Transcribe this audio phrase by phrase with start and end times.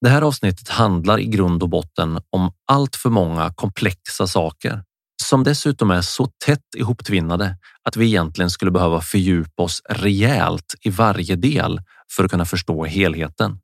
[0.00, 4.82] Det här avsnittet handlar i grund och botten om allt för många komplexa saker
[5.22, 10.90] som dessutom är så tätt ihoptvinnade att vi egentligen skulle behöva fördjupa oss rejält i
[10.90, 11.80] varje del
[12.12, 13.60] för att kunna förstå helheten.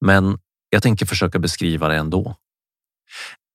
[0.00, 0.38] Men
[0.70, 2.36] jag tänker försöka beskriva det ändå.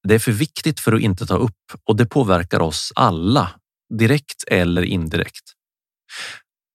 [0.08, 3.52] Det är för viktigt för att inte ta upp och det påverkar oss alla
[4.00, 5.54] direkt eller indirekt.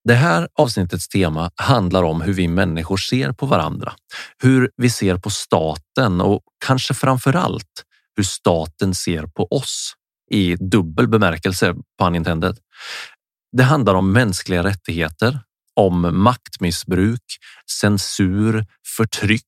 [0.06, 3.93] Det här avsnittets tema handlar om hur vi människor ser på varandra,
[4.43, 7.84] hur vi ser på staten och kanske framför allt
[8.16, 9.93] hur staten ser på oss
[10.31, 12.59] i dubbel bemärkelse på intended.
[13.56, 15.41] Det handlar om mänskliga rättigheter,
[15.75, 17.25] om maktmissbruk,
[17.81, 18.66] censur,
[18.97, 19.43] förtryck,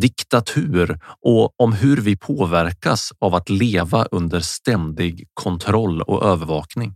[0.00, 6.94] diktatur och om hur vi påverkas av att leva under ständig kontroll och övervakning.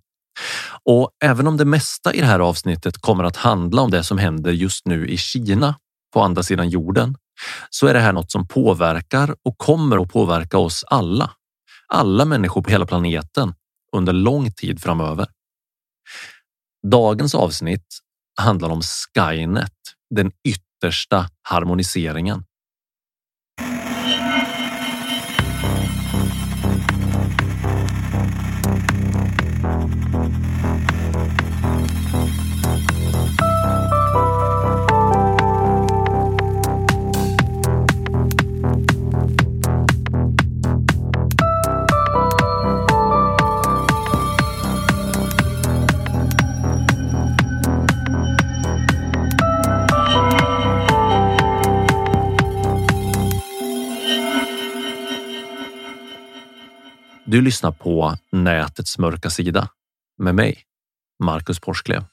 [0.84, 4.18] Och även om det mesta i det här avsnittet kommer att handla om det som
[4.18, 5.74] händer just nu i Kina
[6.12, 7.16] på andra sidan jorden
[7.70, 11.30] så är det här något som påverkar och kommer att påverka oss alla.
[11.88, 13.54] Alla människor på hela planeten
[13.92, 15.26] under lång tid framöver.
[16.86, 17.98] Dagens avsnitt
[18.40, 19.72] handlar om Skynet,
[20.14, 22.44] den yttersta harmoniseringen.
[57.30, 59.68] Du lyssnar på Nätets mörka sida
[60.18, 60.62] med mig,
[61.24, 62.04] Marcus Porsklev.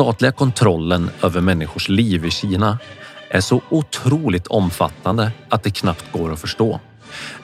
[0.00, 2.78] Statliga kontrollen över människors liv i Kina
[3.30, 6.80] är så otroligt omfattande att det knappt går att förstå.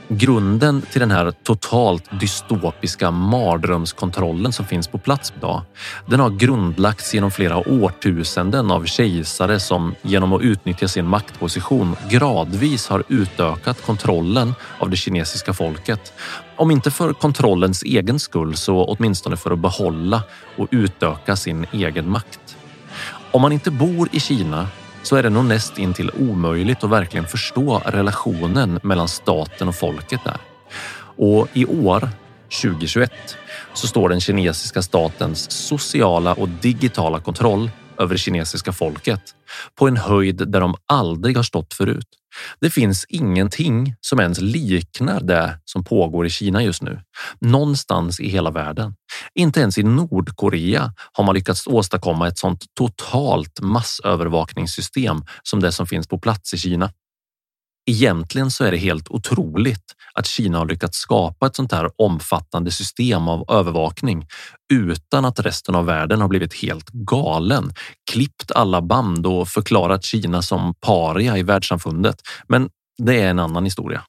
[0.09, 5.63] Grunden till den här totalt dystopiska mardrömskontrollen som finns på plats idag,
[6.07, 12.89] den har grundlagts genom flera årtusenden av kejsare som genom att utnyttja sin maktposition gradvis
[12.89, 16.13] har utökat kontrollen av det kinesiska folket.
[16.57, 20.23] Om inte för kontrollens egen skull så åtminstone för att behålla
[20.57, 22.57] och utöka sin egen makt.
[23.31, 24.69] Om man inte bor i Kina
[25.07, 30.21] så är det nog näst intill omöjligt att verkligen förstå relationen mellan staten och folket
[30.25, 30.37] där.
[31.17, 32.09] Och i år,
[32.63, 33.13] 2021,
[33.75, 39.23] så står den kinesiska statens sociala och digitala kontroll över det kinesiska folket
[39.79, 42.09] på en höjd där de aldrig har stått förut.
[42.61, 47.01] Det finns ingenting som ens liknar det som pågår i Kina just nu.
[47.41, 48.95] Någonstans i hela världen.
[49.35, 55.87] Inte ens i Nordkorea har man lyckats åstadkomma ett sånt totalt massövervakningssystem som det som
[55.87, 56.91] finns på plats i Kina.
[57.87, 59.85] Egentligen så är det helt otroligt
[60.15, 64.27] att Kina har lyckats skapa ett sånt här omfattande system av övervakning
[64.73, 67.73] utan att resten av världen har blivit helt galen,
[68.11, 72.17] klippt alla band och förklarat Kina som paria i världssamfundet.
[72.49, 72.69] Men
[72.99, 74.03] det är en annan historia.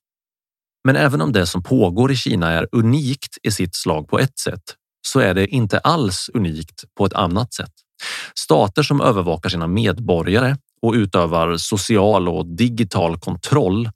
[0.86, 4.40] Men även om det som pågår i Kina är unikt i sitt slag på ett
[4.40, 4.64] sätt
[5.08, 7.74] så är det inte alls unikt på ett annat sätt.
[8.36, 13.90] Stater som övervakar sina medborgare och utövar social och digital kontroll.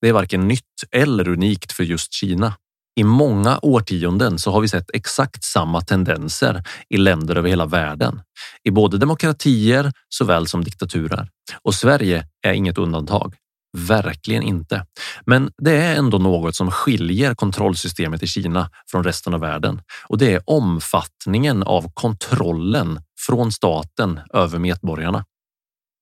[0.00, 2.54] Det är varken nytt eller unikt för just Kina.
[2.96, 8.20] I många årtionden så har vi sett exakt samma tendenser i länder över hela världen,
[8.64, 11.28] i både demokratier såväl som diktaturer.
[11.62, 13.34] Och Sverige är inget undantag.
[13.78, 14.86] Verkligen inte.
[15.26, 20.18] Men det är ändå något som skiljer kontrollsystemet i Kina från resten av världen och
[20.18, 25.24] det är omfattningen av kontrollen från staten över medborgarna.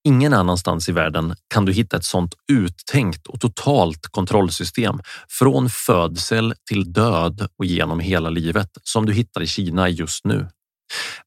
[0.05, 6.55] Ingen annanstans i världen kan du hitta ett sådant uttänkt och totalt kontrollsystem från födsel
[6.69, 10.49] till död och genom hela livet som du hittar i Kina just nu.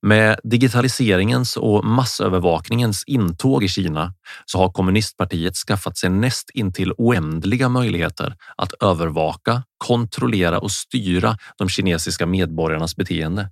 [0.02, 4.14] Med digitaliseringens och massövervakningens intåg i Kina
[4.46, 11.70] så har kommunistpartiet skaffat sig näst intill oändliga möjligheter att övervaka, kontrollera och styra de
[11.70, 13.50] kinesiska medborgarnas beteende.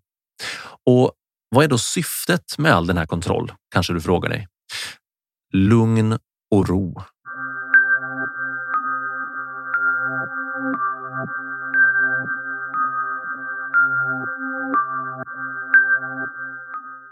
[0.85, 1.11] Och
[1.49, 3.51] vad är då syftet med all den här kontroll?
[3.73, 4.47] Kanske du frågar dig
[5.53, 6.17] lugn
[6.51, 6.93] och ro.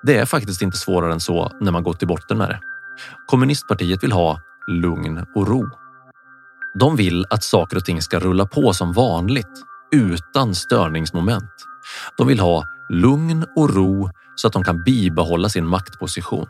[0.03, 2.59] Det är faktiskt inte svårare än så när man går till botten med det.
[3.25, 5.69] Kommunistpartiet vill ha lugn och ro.
[6.73, 11.51] De vill att saker och ting ska rulla på som vanligt utan störningsmoment.
[12.17, 16.47] De vill ha lugn och ro så att de kan bibehålla sin maktposition.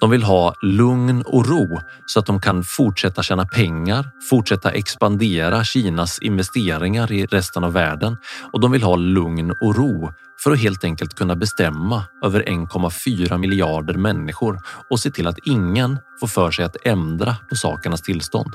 [0.00, 5.64] De vill ha lugn och ro så att de kan fortsätta tjäna pengar, fortsätta expandera
[5.64, 8.16] Kinas investeringar i resten av världen
[8.52, 10.12] och de vill ha lugn och ro
[10.44, 15.98] för att helt enkelt kunna bestämma över 1,4 miljarder människor och se till att ingen
[16.20, 18.50] får för sig att ändra på sakernas tillstånd.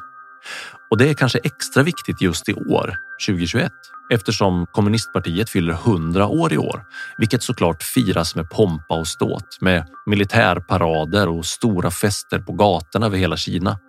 [0.90, 2.96] Och det är kanske extra viktigt just i år,
[3.28, 3.72] 2021,
[4.14, 6.84] eftersom kommunistpartiet fyller 100 år i år,
[7.18, 13.18] vilket såklart firas med pompa och ståt med militärparader och stora fester på gatorna över
[13.18, 13.80] hela Kina.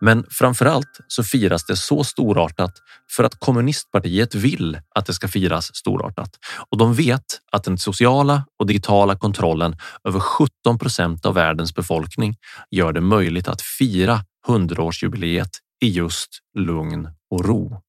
[0.00, 2.72] Men framför allt så firas det så storartat
[3.16, 6.30] för att kommunistpartiet vill att det ska firas storartat
[6.70, 9.76] och de vet att den sociala och digitala kontrollen
[10.08, 12.36] över 17 procent av världens befolkning
[12.70, 15.50] gör det möjligt att fira 100-årsjubileet
[15.84, 17.83] i just lugn och ro.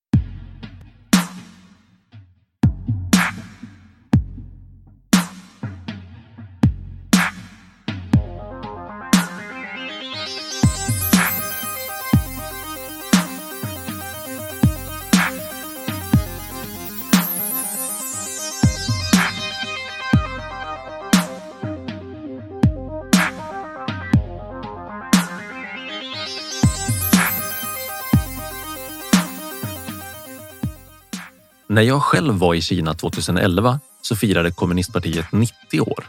[31.76, 36.06] När jag själv var i Kina 2011 så firade kommunistpartiet 90 år.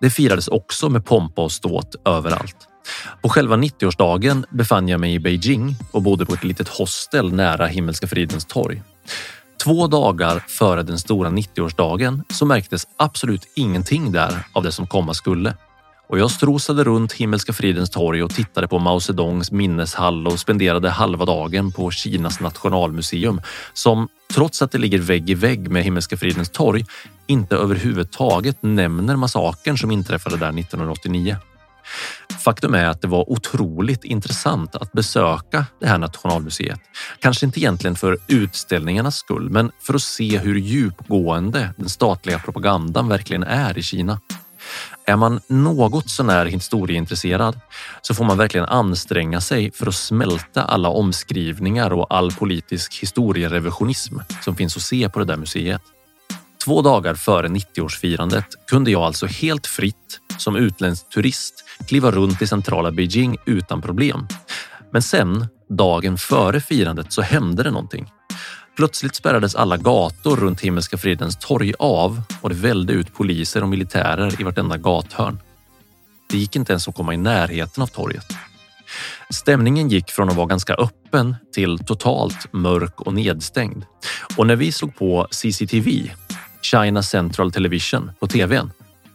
[0.00, 2.56] Det firades också med pompa och ståt överallt.
[3.22, 7.66] På själva 90-årsdagen befann jag mig i Beijing och bodde på ett litet hostel nära
[7.66, 8.82] Himmelska fridens torg.
[9.64, 15.14] Två dagar före den stora 90-årsdagen så märktes absolut ingenting där av det som komma
[15.14, 15.54] skulle
[16.12, 20.90] och jag strosade runt Himmelska fridens torg och tittade på Mao Zedongs minneshall och spenderade
[20.90, 23.40] halva dagen på Kinas nationalmuseum
[23.72, 26.84] som trots att det ligger vägg i vägg med Himmelska fridens torg
[27.26, 31.36] inte överhuvudtaget nämner massakern som inträffade där 1989.
[32.44, 36.80] Faktum är att det var otroligt intressant att besöka det här nationalmuseet.
[37.18, 43.08] Kanske inte egentligen för utställningarnas skull, men för att se hur djupgående den statliga propagandan
[43.08, 44.20] verkligen är i Kina.
[45.04, 47.60] Är man något sånär historieintresserad
[48.02, 54.18] så får man verkligen anstränga sig för att smälta alla omskrivningar och all politisk historierevisionism
[54.44, 55.82] som finns att se på det där museet.
[56.64, 62.46] Två dagar före 90-årsfirandet kunde jag alltså helt fritt som utländsk turist kliva runt i
[62.46, 64.26] centrala Beijing utan problem.
[64.92, 68.12] Men sen, dagen före firandet, så hände det någonting.
[68.76, 73.68] Plötsligt spärrades alla gator runt Himmelska fridens torg av och det välde ut poliser och
[73.68, 75.38] militärer i vartenda gathörn.
[76.30, 78.26] Det gick inte ens att komma i närheten av torget.
[79.30, 83.84] Stämningen gick från att vara ganska öppen till totalt mörk och nedstängd.
[84.36, 86.10] Och när vi slog på CCTV,
[86.62, 88.70] China Central Television, på tvn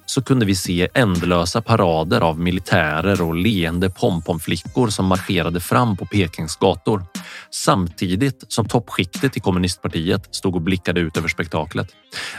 [0.09, 6.05] så kunde vi se ändlösa parader av militärer och leende pompomflickor som marscherade fram på
[6.05, 7.05] Pekings gator.
[7.51, 11.87] Samtidigt som toppskiktet i kommunistpartiet stod och blickade ut över spektaklet.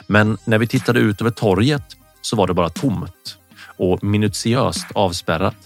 [0.07, 1.83] Men när vi tittade ut över torget
[2.23, 3.39] så var det bara tomt
[3.79, 5.57] och minutiöst avspärrat.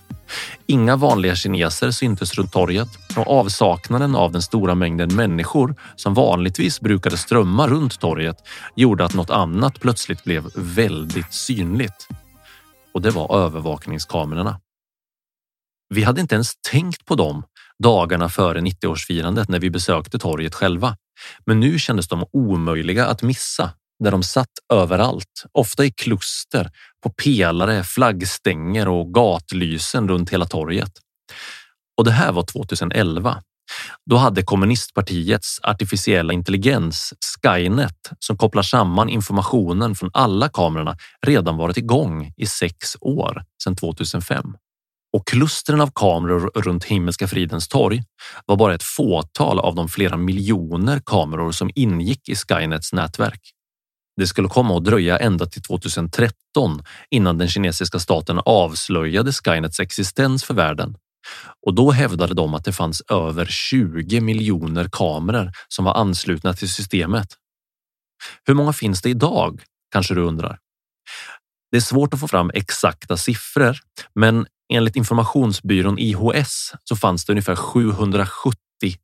[0.67, 6.81] Inga vanliga kineser syntes runt torget och avsaknaden av den stora mängden människor som vanligtvis
[6.81, 8.37] brukade strömma runt torget
[8.77, 12.09] gjorde att något annat plötsligt blev väldigt synligt.
[12.95, 14.61] Och det var övervakningskamerorna.
[15.95, 17.45] Vi hade inte ens tänkt på dem
[17.79, 20.97] dagarna före 90-årsfirandet när vi besökte torget själva.
[21.47, 23.71] Men nu kändes de omöjliga att missa
[24.03, 26.71] där de satt överallt, ofta i kluster,
[27.03, 30.93] på pelare, flaggstänger och gatlysen runt hela torget.
[31.97, 33.43] Och det här var 2011.
[34.11, 41.77] Då hade kommunistpartiets artificiella intelligens Skynet som kopplar samman informationen från alla kamerorna redan varit
[41.77, 44.57] igång i sex år sedan 2005.
[45.13, 48.03] Och klustren av kameror runt Himmelska fridens torg
[48.47, 53.41] var bara ett fåtal av de flera miljoner kameror som ingick i Skynets nätverk.
[54.17, 60.45] Det skulle komma att dröja ända till 2013 innan den kinesiska staten avslöjade Skynets existens
[60.45, 60.97] för världen.
[61.67, 66.73] Och då hävdade de att det fanns över 20 miljoner kameror som var anslutna till
[66.73, 67.29] systemet.
[68.45, 69.63] Hur många finns det idag?
[69.93, 70.59] Kanske du undrar.
[71.71, 73.77] Det är svårt att få fram exakta siffror,
[74.15, 78.59] men enligt informationsbyrån IHS så fanns det ungefär 770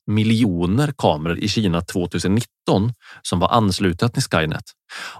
[0.06, 2.48] miljoner kameror i Kina 2019
[3.22, 4.64] som var anslutna till Skynet.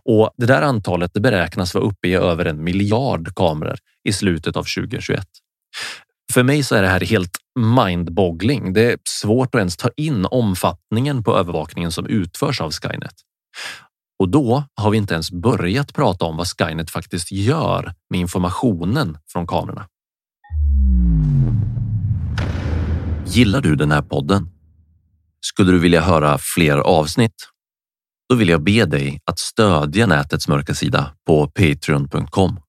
[0.04, 4.56] Och det där antalet det beräknas vara uppe i över en miljard kameror i slutet
[4.56, 5.26] av 2021.
[6.32, 8.72] För mig så är det här helt mindboggling.
[8.72, 13.14] Det är svårt att ens ta in omfattningen på övervakningen som utförs av Skynet.
[14.18, 19.18] Och då har vi inte ens börjat prata om vad Skynet faktiskt gör med informationen
[19.32, 19.86] från kamerorna.
[23.30, 24.49] Gillar du den här podden?
[25.40, 27.35] Skulle du vilja höra fler avsnitt?
[28.28, 32.61] Då vill jag be dig att stödja nätets mörka sida på patreon.com.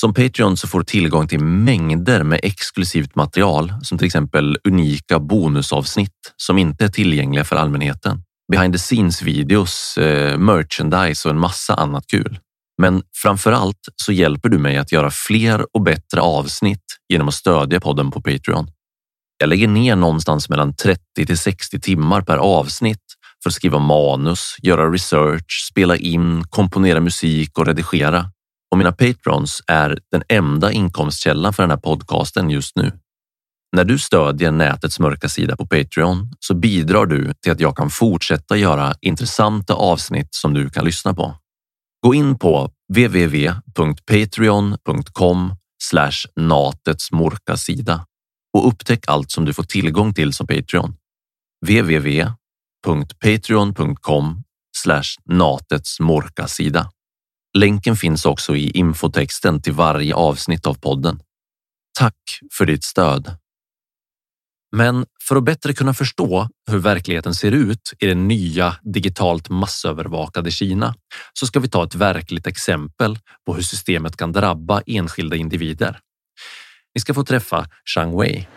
[0.00, 5.18] Som Patreon så får du tillgång till mängder med exklusivt material som till exempel unika
[5.18, 8.22] bonusavsnitt som inte är tillgängliga för allmänheten.
[8.52, 12.38] Behind the scenes videos, eh, merchandise och en massa annat kul.
[12.82, 17.34] Men framför allt så hjälper du mig att göra fler och bättre avsnitt genom att
[17.34, 18.70] stödja podden på Patreon.
[19.42, 23.02] Jag lägger ner någonstans mellan 30 till 60 timmar per avsnitt
[23.42, 28.30] för att skriva manus, göra research, spela in, komponera musik och redigera.
[28.70, 32.92] Och mina patrons är den enda inkomstkällan för den här podcasten just nu.
[33.76, 37.90] När du stödjer nätets mörka sida på Patreon så bidrar du till att jag kan
[37.90, 41.34] fortsätta göra intressanta avsnitt som du kan lyssna på.
[42.06, 45.54] Gå in på www.patreon.com
[46.36, 48.06] natets mörka sida
[48.52, 50.96] och upptäck allt som du får tillgång till som Patreon.
[51.66, 54.42] www.patreon.com
[55.24, 56.90] natets morkasida.
[57.58, 61.22] Länken finns också i infotexten till varje avsnitt av podden.
[61.98, 62.16] Tack
[62.52, 63.36] för ditt stöd.
[64.76, 70.50] Men för att bättre kunna förstå hur verkligheten ser ut i det nya digitalt massövervakade
[70.50, 70.94] Kina
[71.32, 76.00] så ska vi ta ett verkligt exempel på hur systemet kan drabba enskilda individer.
[76.94, 78.48] Ni ska få träffa Zhang Wei.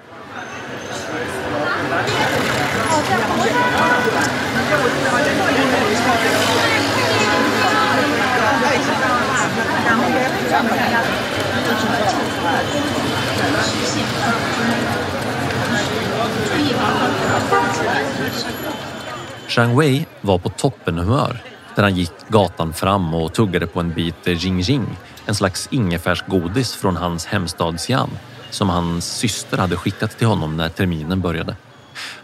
[19.47, 21.41] Zhang Wei var på toppenhumör
[21.75, 24.85] när han gick gatan fram och tuggade på en bit Jing Jing,
[25.25, 28.09] en slags ingefärsgodis från hans hemstad Xi'an
[28.49, 31.55] som hans syster hade skickat till honom när terminen började.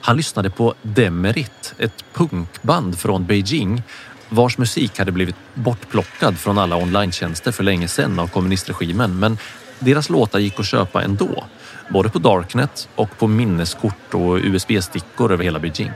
[0.02, 3.84] Han lyssnade på Demerit, ett punkband från Beijing
[4.30, 9.20] vars musik hade blivit bortplockad från alla online för länge sedan av kommunistregimen.
[9.20, 9.38] Men
[9.80, 11.46] deras låtar gick att köpa ändå,
[11.90, 15.92] både på Darknet och på minneskort och USB-stickor över hela Beijing.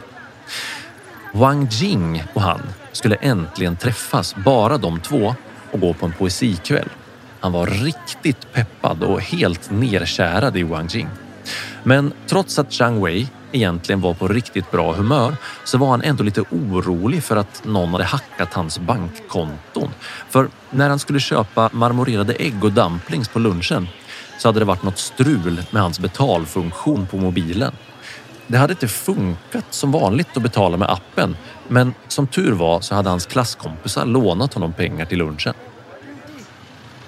[1.31, 5.36] Wang Jing och han skulle äntligen träffas, bara de två,
[5.74, 6.89] och gå på en poesikväll.
[7.39, 11.08] Han var riktigt peppad och helt nerkärad i Wang Jing.
[11.84, 16.24] Men trots att Zhang Wei egentligen var på riktigt bra humör så var han ändå
[16.24, 19.89] lite orolig för att någon hade hackat hans bankkonton.
[20.30, 23.88] För när han skulle köpa marmorerade ägg och dumplings på lunchen
[24.39, 27.74] så hade det varit något strul med hans betalfunktion på mobilen.
[28.47, 32.95] Det hade inte funkat som vanligt att betala med appen men som tur var så
[32.95, 35.53] hade hans klasskompisar lånat honom pengar till lunchen.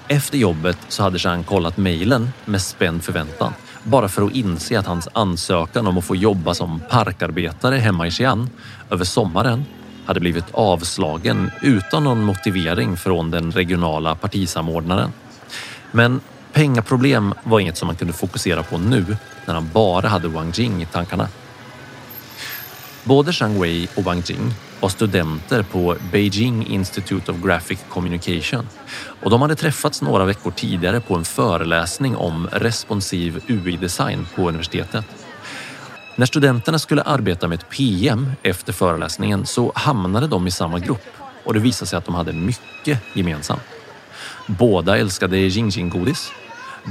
[0.08, 3.52] Efter jobbet så hade Jean kollat mejlen med spänd förväntan
[3.86, 8.10] bara för att inse att hans ansökan om att få jobba som parkarbetare hemma i
[8.10, 8.48] Xi'an
[8.90, 9.64] över sommaren
[10.06, 15.12] hade blivit avslagen utan någon motivering från den regionala partisamordnaren.
[15.92, 16.20] Men
[16.56, 20.82] pengaproblem var inget som man kunde fokusera på nu när han bara hade Wang Jing
[20.82, 21.28] i tankarna.
[23.04, 28.68] Både Zhang Wei och Wang Jing var studenter på Beijing Institute of Graphic Communication
[29.22, 35.04] och de hade träffats några veckor tidigare på en föreläsning om responsiv UI-design på universitetet.
[36.16, 41.06] När studenterna skulle arbeta med ett PM efter föreläsningen så hamnade de i samma grupp
[41.44, 43.62] och det visade sig att de hade mycket gemensamt.
[44.46, 46.32] Båda älskade Jingjing-godis.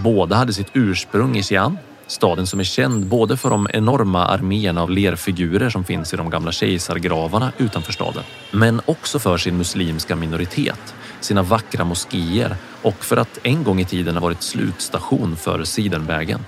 [0.03, 4.81] Båda hade sitt ursprung i Xi'an Staden som är känd både för de enorma arméerna
[4.81, 10.15] av lerfigurer som finns i de gamla kejsargravarna utanför staden, men också för sin muslimska
[10.15, 15.63] minoritet, sina vackra moskéer och för att en gång i tiden ha varit slutstation för
[15.63, 16.45] Sidenvägen.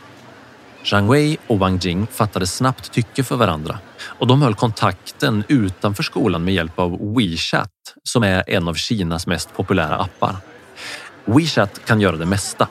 [0.84, 6.04] Zhang Wei och Wang Jing fattade snabbt tycke för varandra och de höll kontakten utanför
[6.04, 7.72] skolan med hjälp av WeChat
[8.04, 10.36] som är en av Kinas mest populära appar.
[11.26, 12.68] WeChat kan göra det mesta.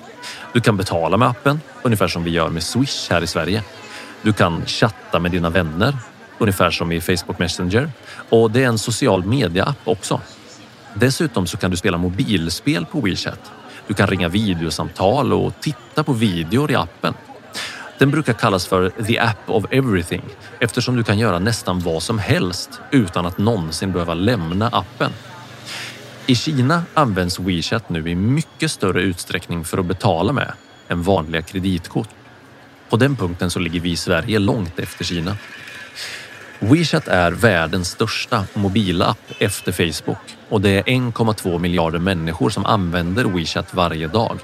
[0.57, 3.63] Du kan betala med appen, ungefär som vi gör med Swish här i Sverige.
[4.23, 5.97] Du kan chatta med dina vänner,
[6.39, 7.91] ungefär som i Facebook Messenger.
[8.31, 10.21] Och det är en social media-app också.
[10.95, 13.53] Dessutom så kan du spela mobilspel på WeChat.
[13.87, 17.15] Du kan ringa videosamtal och titta på videor i appen.
[17.99, 20.23] Den brukar kallas för “the app of everything”
[20.61, 25.13] eftersom du kan göra nästan vad som helst utan att någonsin behöva lämna appen.
[26.29, 30.53] I Kina används WeChat nu i mycket större utsträckning för att betala med
[30.89, 32.09] än vanliga kreditkort.
[32.89, 35.37] På den punkten så ligger vi i Sverige långt efter Kina.
[36.59, 43.25] WeChat är världens största mobilapp efter Facebook och det är 1,2 miljarder människor som använder
[43.25, 44.39] WeChat varje dag.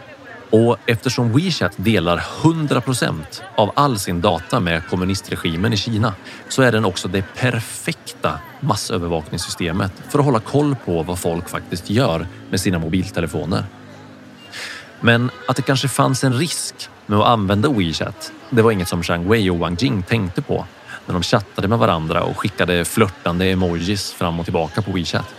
[0.53, 6.15] Och eftersom WeChat delar 100 procent av all sin data med kommunistregimen i Kina
[6.49, 11.91] så är den också det perfekta massövervakningssystemet för att hålla koll på vad folk faktiskt
[11.91, 13.65] gör med sina mobiltelefoner.
[15.01, 16.75] Men att det kanske fanns en risk
[17.07, 20.67] med att använda WeChat, det var inget som Zhang Wei och Wang Jing tänkte på
[21.07, 25.35] när de chattade med varandra och skickade flörtande emojis fram och tillbaka på WeChat.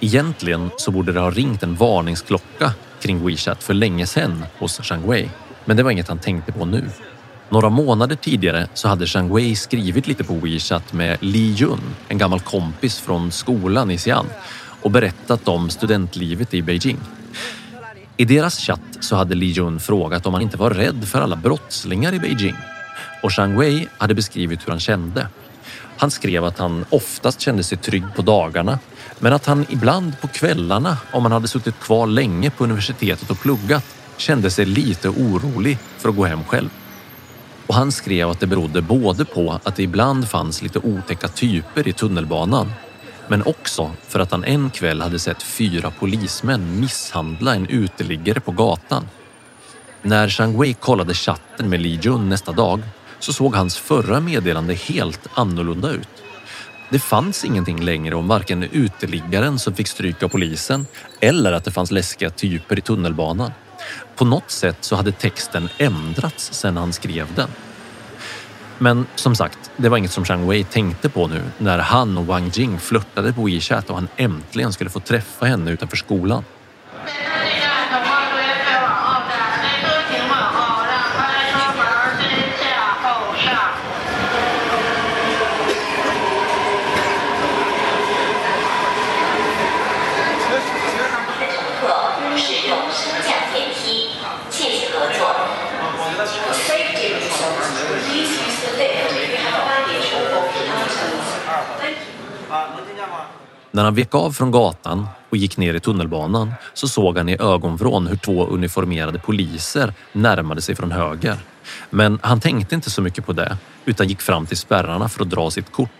[0.00, 5.10] Egentligen så borde det ha ringt en varningsklocka kring WeChat för länge sedan hos Zhang
[5.10, 5.30] Wei,
[5.64, 6.84] men det var inget han tänkte på nu.
[7.50, 12.18] Några månader tidigare så hade Zhang Wei skrivit lite på WeChat med Li Jun, en
[12.18, 14.26] gammal kompis från skolan i Xi'an
[14.82, 16.98] och berättat om studentlivet i Beijing.
[18.16, 21.36] I deras chatt så hade Li Jun frågat om han inte var rädd för alla
[21.36, 22.56] brottslingar i Beijing
[23.22, 25.28] och Zhang Wei hade beskrivit hur han kände.
[25.96, 28.78] Han skrev att han oftast kände sig trygg på dagarna
[29.18, 33.40] men att han ibland på kvällarna, om han hade suttit kvar länge på universitetet och
[33.40, 33.84] pluggat,
[34.16, 36.68] kände sig lite orolig för att gå hem själv.
[37.66, 41.88] Och han skrev att det berodde både på att det ibland fanns lite otäcka typer
[41.88, 42.72] i tunnelbanan
[43.28, 48.52] men också för att han en kväll hade sett fyra polismän misshandla en uteliggare på
[48.52, 49.08] gatan.
[50.02, 52.82] När Zhang Wei kollade chatten med Li Jun nästa dag
[53.18, 56.08] så såg hans förra meddelande helt annorlunda ut.
[56.90, 60.86] Det fanns ingenting längre om varken uteliggaren som fick stryk av polisen
[61.20, 63.52] eller att det fanns läskiga typer i tunnelbanan.
[64.16, 67.48] På något sätt så hade texten ändrats sedan han skrev den.
[68.78, 72.26] Men som sagt, det var inget som Zhang Wei tänkte på nu när han och
[72.26, 76.44] Wang Jing flörtade på WeChat och han äntligen skulle få träffa henne utanför skolan.
[103.78, 107.36] När han vek av från gatan och gick ner i tunnelbanan så såg han i
[107.40, 111.36] ögonvrån hur två uniformerade poliser närmade sig från höger.
[111.90, 115.30] Men han tänkte inte så mycket på det utan gick fram till spärrarna för att
[115.30, 115.90] dra sitt kort.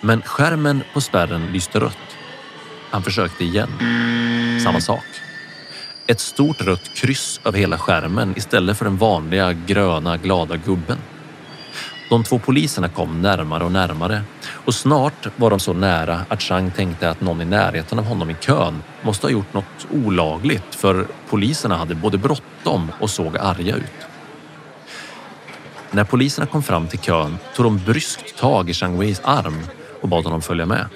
[0.00, 2.16] Men skärmen på spärren lyste rött.
[2.90, 3.68] Han försökte igen.
[4.64, 5.04] Samma sak.
[6.06, 10.98] Ett stort rött kryss över hela skärmen istället för den vanliga gröna glada gubben.
[12.10, 16.70] De två poliserna kom närmare och närmare och snart var de så nära att Chang
[16.70, 21.06] tänkte att någon i närheten av honom i kön måste ha gjort något olagligt för
[21.28, 24.06] poliserna hade både bråttom och såg arga ut.
[25.90, 29.62] När poliserna kom fram till kön tog de bryskt tag i Chang Weis arm
[30.00, 30.86] och bad honom följa med.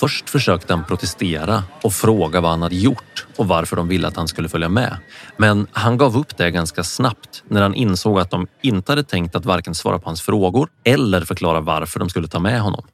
[0.00, 4.16] Först försökte han protestera och fråga vad han hade gjort och varför de ville att
[4.16, 4.96] han skulle följa med.
[5.36, 9.34] Men han gav upp det ganska snabbt när han insåg att de inte hade tänkt
[9.34, 12.86] att varken svara på hans frågor eller förklara varför de skulle ta med honom.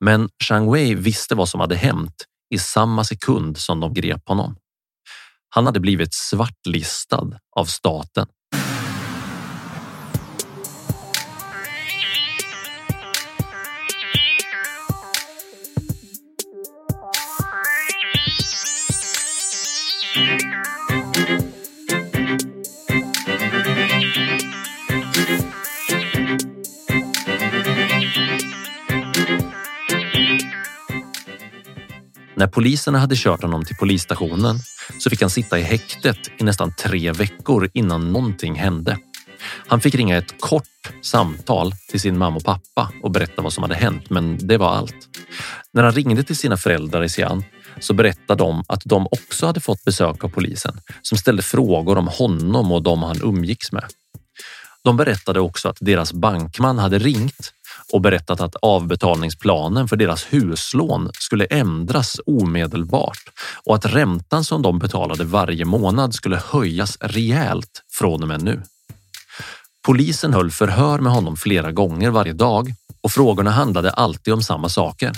[0.00, 2.24] Men Zhang Wei visste vad som hade hänt
[2.54, 4.56] i samma sekund som de grep honom.
[5.48, 8.26] Han hade blivit svartlistad av staten
[32.38, 34.58] När poliserna hade kört honom till polisstationen
[34.98, 38.98] så fick han sitta i häktet i nästan tre veckor innan någonting hände.
[39.66, 43.62] Han fick ringa ett kort samtal till sin mamma och pappa och berätta vad som
[43.62, 45.08] hade hänt, men det var allt.
[45.72, 47.44] När han ringde till sina föräldrar i Sian
[47.80, 52.08] så berättade de att de också hade fått besök av polisen som ställde frågor om
[52.08, 53.84] honom och de han umgicks med.
[54.84, 57.52] De berättade också att deras bankman hade ringt
[57.92, 63.22] och berättat att avbetalningsplanen för deras huslån skulle ändras omedelbart
[63.64, 68.62] och att räntan som de betalade varje månad skulle höjas rejält från och med nu.
[69.86, 74.68] Polisen höll förhör med honom flera gånger varje dag och frågorna handlade alltid om samma
[74.68, 75.12] saker.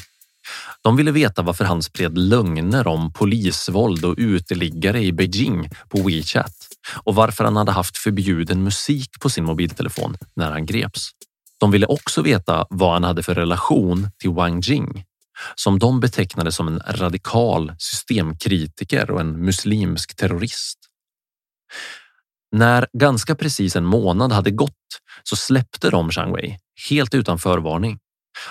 [0.82, 6.54] De ville veta varför han spred lögner om polisvåld och uteliggare i Beijing på WeChat
[7.04, 11.10] och varför han hade haft förbjuden musik på sin mobiltelefon när han greps.
[11.60, 15.04] De ville också veta vad han hade för relation till Wang Jing
[15.54, 20.78] som de betecknade som en radikal systemkritiker och en muslimsk terrorist.
[22.52, 24.72] När ganska precis en månad hade gått
[25.22, 26.58] så släppte de Zhang Wei
[26.90, 27.98] helt utan förvarning.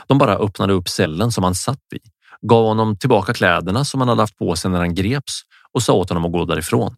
[0.07, 1.99] De bara öppnade upp cellen som han satt i,
[2.41, 5.41] gav honom tillbaka kläderna som han hade haft på sig när han greps
[5.71, 6.95] och sa åt honom att gå därifrån.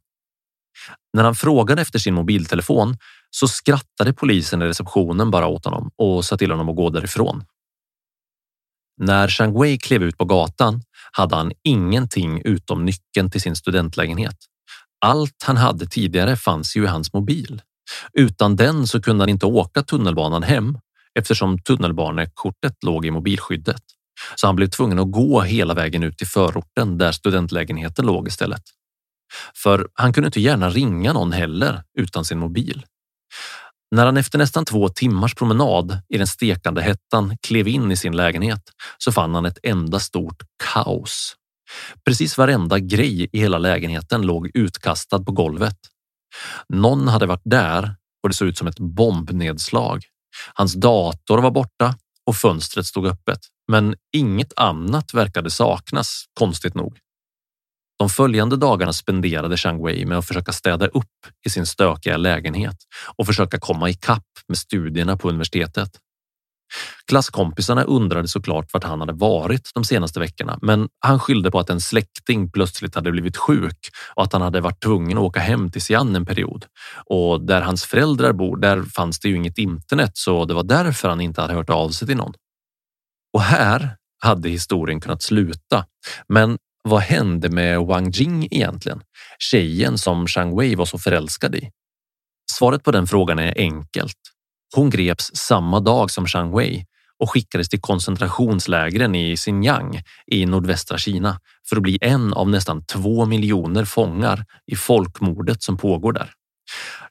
[1.13, 2.97] När han frågade efter sin mobiltelefon
[3.29, 7.43] så skrattade polisen i receptionen bara åt honom och sa till honom att gå därifrån.
[8.97, 10.81] När Chang Wei klev ut på gatan
[11.11, 14.37] hade han ingenting utom nyckeln till sin studentlägenhet.
[15.05, 17.61] Allt han hade tidigare fanns ju i hans mobil.
[18.13, 20.77] Utan den så kunde han inte åka tunnelbanan hem
[21.19, 23.81] eftersom tunnelbanekortet låg i mobilskyddet.
[24.35, 28.63] Så han blev tvungen att gå hela vägen ut till förorten där studentlägenheten låg istället.
[29.55, 32.85] För han kunde inte gärna ringa någon heller utan sin mobil.
[33.95, 38.15] När han efter nästan två timmars promenad i den stekande hettan klev in i sin
[38.15, 38.61] lägenhet
[38.97, 41.35] så fann han ett enda stort kaos.
[42.05, 45.77] Precis varenda grej i hela lägenheten låg utkastad på golvet.
[46.69, 50.03] Någon hade varit där och det såg ut som ett bombnedslag.
[50.53, 53.39] Hans dator var borta och fönstret stod öppet,
[53.71, 56.97] men inget annat verkade saknas, konstigt nog.
[58.01, 61.05] De följande dagarna spenderade Chang Wei med att försöka städa upp
[61.45, 62.75] i sin stökiga lägenhet
[63.15, 65.89] och försöka komma ikapp med studierna på universitetet.
[67.07, 71.69] Klasskompisarna undrade såklart vart han hade varit de senaste veckorna, men han skyllde på att
[71.69, 75.71] en släkting plötsligt hade blivit sjuk och att han hade varit tvungen att åka hem
[75.71, 76.65] till Xi'an en period.
[77.05, 81.09] Och där hans föräldrar bor, där fanns det ju inget internet, så det var därför
[81.09, 82.33] han inte hade hört av sig till någon.
[83.33, 85.85] Och här hade historien kunnat sluta,
[86.27, 89.01] men vad hände med Wang Jing egentligen?
[89.39, 91.71] Tjejen som Zhang Wei var så förälskad i?
[92.51, 94.17] Svaret på den frågan är enkelt.
[94.75, 96.85] Hon greps samma dag som Zhang Wei
[97.19, 101.39] och skickades till koncentrationslägren i Xinjiang i nordvästra Kina
[101.69, 106.33] för att bli en av nästan två miljoner fångar i folkmordet som pågår där.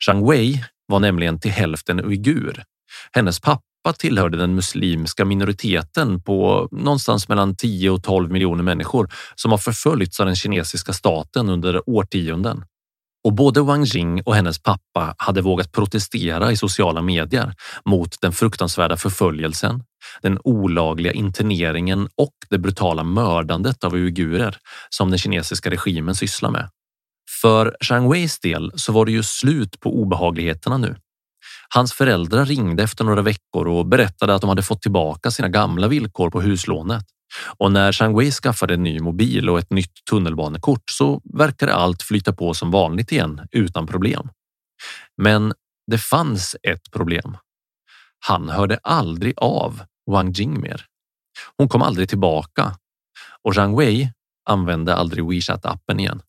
[0.07, 2.65] Zhang Wei var nämligen till hälften uigur.
[3.13, 9.09] Hennes pappa pappa tillhörde den muslimska minoriteten på någonstans mellan 10 och 12 miljoner människor
[9.35, 12.65] som har förföljts av den kinesiska staten under årtionden.
[13.25, 18.33] Och både Wang Jing och hennes pappa hade vågat protestera i sociala medier mot den
[18.33, 19.83] fruktansvärda förföljelsen,
[20.23, 24.57] den olagliga interneringen och det brutala mördandet av uigurer
[24.91, 26.71] som den kinesiska regimen sysslar med.
[27.43, 30.97] För Zhang Weis del så var det ju slut på obehagligheterna nu.
[31.75, 35.89] Hans föräldrar ringde efter några veckor och berättade att de hade fått tillbaka sina gamla
[35.89, 37.05] villkor på huslånet.
[37.59, 42.33] Och när Zhangwei skaffade en ny mobil och ett nytt tunnelbanekort så verkade allt flyta
[42.33, 44.29] på som vanligt igen utan problem.
[45.23, 45.53] Men
[45.91, 47.37] det fanns ett problem.
[48.27, 50.87] Han hörde aldrig av Wang Jing mer.
[51.57, 52.77] Hon kom aldrig tillbaka
[53.43, 54.13] och Zhang Wei
[54.49, 56.23] använde aldrig WeChat appen igen.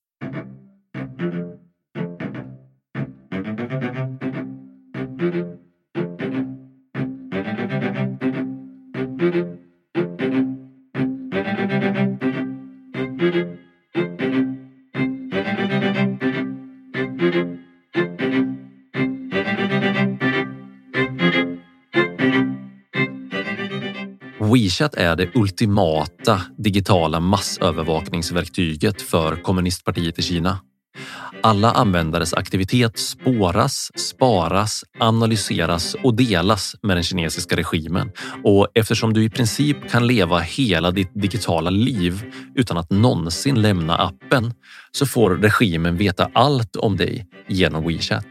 [24.72, 30.60] WeChat är det ultimata digitala massövervakningsverktyget för kommunistpartiet i Kina.
[31.44, 38.12] Alla användares aktivitet spåras, sparas, analyseras och delas med den kinesiska regimen.
[38.44, 42.24] Och eftersom du i princip kan leva hela ditt digitala liv
[42.56, 44.54] utan att någonsin lämna appen
[44.92, 48.26] så får regimen veta allt om dig genom WeChat.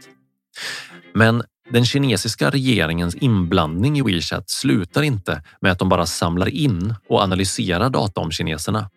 [1.13, 6.95] Men den kinesiska regeringens inblandning i WeChat slutar inte med att de bara samlar in
[7.09, 8.89] och analyserar data om kineserna.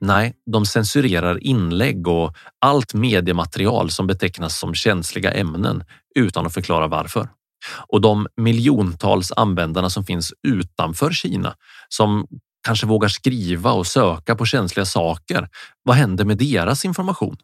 [0.00, 5.84] Nej, de censurerar inlägg och allt mediematerial som betecknas som känsliga ämnen
[6.14, 7.28] utan att förklara varför.
[7.88, 11.54] Och de miljontals användarna som finns utanför Kina
[11.88, 12.26] som
[12.66, 15.48] kanske vågar skriva och söka på känsliga saker.
[15.82, 17.36] Vad händer med deras information?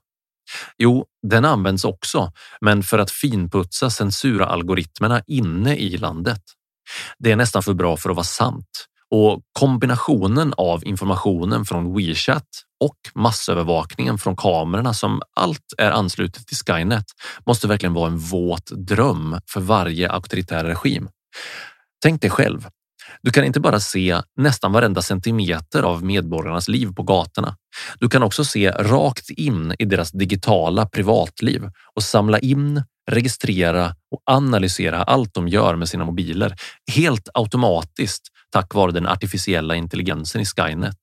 [0.79, 6.43] Jo, den används också, men för att finputsa censuralgoritmerna inne i landet.
[7.19, 12.49] Det är nästan för bra för att vara sant och kombinationen av informationen från WeChat
[12.81, 17.05] och massövervakningen från kamerorna som allt är anslutet till Skynet
[17.47, 21.09] måste verkligen vara en våt dröm för varje auktoritär regim.
[22.03, 22.69] Tänk dig själv.
[23.25, 27.57] Du kan inte bara se nästan varenda centimeter av medborgarnas liv på gatorna.
[27.99, 31.63] Du kan också se rakt in i deras digitala privatliv
[31.95, 36.57] och samla in, registrera och analysera allt de gör med sina mobiler
[36.93, 40.97] helt automatiskt tack vare den artificiella intelligensen i Skynet.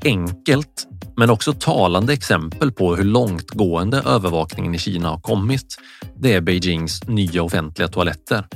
[0.00, 0.86] Ett enkelt
[1.16, 5.76] men också talande exempel på hur långtgående övervakningen i Kina har kommit.
[6.16, 8.46] Det är Beijings nya offentliga toaletter.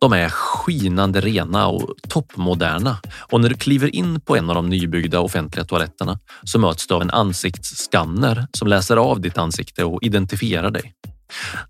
[0.00, 2.96] De är skinande rena och toppmoderna
[3.30, 6.94] och när du kliver in på en av de nybyggda offentliga toaletterna så möts du
[6.94, 10.92] av en ansiktsskanner som läser av ditt ansikte och identifierar dig.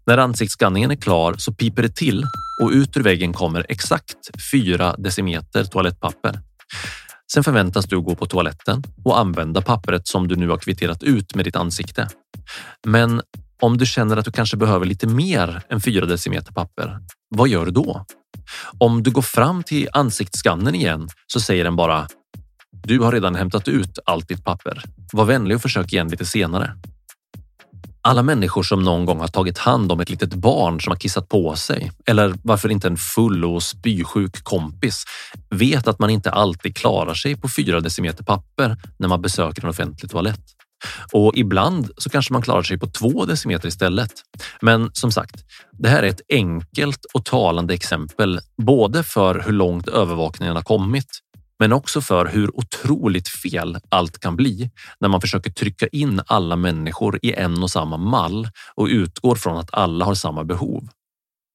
[0.06, 2.24] När ansiktsskanningen är klar så piper det till
[2.62, 6.40] och ut ur väggen kommer exakt 4 decimeter toalettpapper.
[7.34, 11.34] Sen förväntas du gå på toaletten och använda pappret som du nu har kvitterat ut
[11.34, 12.08] med ditt ansikte.
[12.86, 13.22] Men
[13.60, 17.66] om du känner att du kanske behöver lite mer än 4 decimeter papper, vad gör
[17.66, 18.04] du då?
[18.78, 22.06] Om du går fram till ansiktsscannen igen så säger den bara
[22.82, 24.82] du har redan hämtat ut allt ditt papper.
[25.12, 26.76] Var vänlig och försök igen lite senare.
[28.04, 31.28] Alla människor som någon gång har tagit hand om ett litet barn som har kissat
[31.28, 35.04] på sig eller varför inte en full och spysjuk kompis
[35.50, 39.68] vet att man inte alltid klarar sig på fyra decimeter papper när man besöker en
[39.68, 40.40] offentlig toalett.
[41.12, 44.12] Och ibland så kanske man klarar sig på två decimeter istället.
[44.60, 49.88] Men som sagt, det här är ett enkelt och talande exempel både för hur långt
[49.88, 51.08] övervakningen har kommit
[51.62, 54.70] men också för hur otroligt fel allt kan bli
[55.00, 59.58] när man försöker trycka in alla människor i en och samma mall och utgår från
[59.58, 60.88] att alla har samma behov.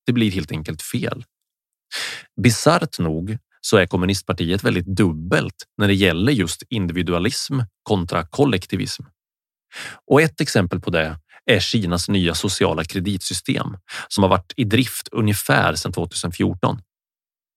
[0.06, 1.24] Det blir helt enkelt fel.
[2.42, 9.04] Bisarrt nog så är kommunistpartiet väldigt dubbelt när det gäller just individualism kontra kollektivism.
[10.12, 15.08] Och ett exempel på det är Kinas nya sociala kreditsystem som har varit i drift
[15.12, 16.82] ungefär sedan 2014.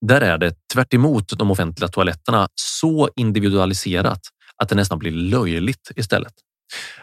[0.06, 0.92] Där är det tvärt
[1.38, 4.20] de offentliga toaletterna så individualiserat
[4.56, 6.32] att det nästan blir löjligt istället.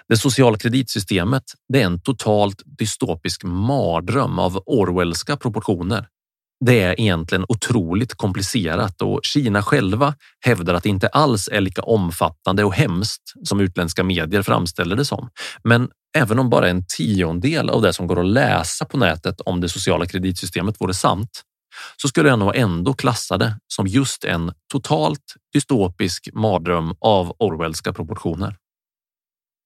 [0.08, 6.08] Det sociala kreditsystemet det är en totalt dystopisk mardröm av Orwellska proportioner.
[6.66, 11.82] det är egentligen otroligt komplicerat och Kina själva hävdar att det inte alls är lika
[11.82, 15.30] omfattande och hemskt som utländska medier framställer det som.
[15.64, 19.62] Men även om bara en tiondel av det som går att läsa på nätet om
[19.62, 21.44] det sociala kreditsystemet vore sant,
[22.02, 27.94] så skulle jag nog ändå klassa det som just en totalt dystopisk mardröm av Orwellska
[27.94, 28.56] proportioner.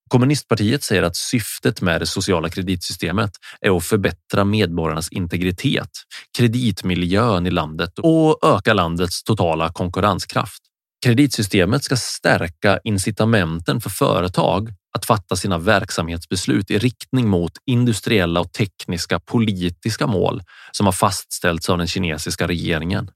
[0.10, 5.89] Kommunistpartiet säger att syftet med det sociala kreditsystemet är att förbättra medborgarnas integritet,
[6.38, 10.62] kreditmiljön i landet och öka landets totala konkurrenskraft.
[11.06, 18.54] Kreditsystemet ska stärka incitamenten för företag att fatta sina verksamhetsbeslut i riktning mot industriella och
[18.54, 23.12] tekniska politiska mål som har fastställts av den kinesiska regeringen.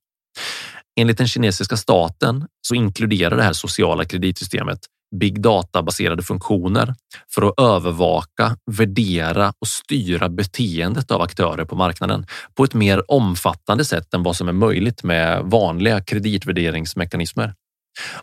[0.99, 4.79] Enligt den kinesiska staten så inkluderar det här sociala kreditsystemet
[5.19, 6.95] big data-baserade funktioner
[7.33, 13.85] för att övervaka, värdera och styra beteendet av aktörer på marknaden på ett mer omfattande
[13.85, 17.53] sätt än vad som är möjligt med vanliga kreditvärderingsmekanismer.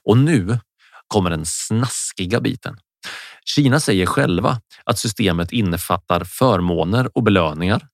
[0.04, 0.58] Och nu
[1.06, 2.76] kommer den snaskiga biten.
[3.44, 7.88] Kina säger själva att systemet innefattar förmåner och belöningar,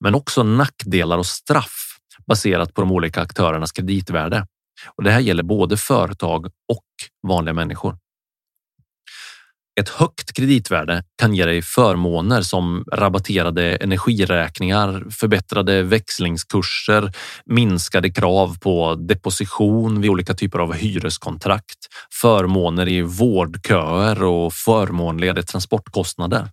[0.00, 4.46] men också nackdelar och straff baserat på de olika aktörernas kreditvärde.
[4.96, 6.84] Och det här gäller både företag och
[7.28, 7.98] vanliga människor.
[9.78, 17.12] Ett högt kreditvärde kan ge dig förmåner som rabatterade energiräkningar, förbättrade växlingskurser,
[17.46, 21.78] minskade krav på deposition vid olika typer av hyreskontrakt,
[22.20, 26.48] förmåner i vårdköer och förmånligare transportkostnader.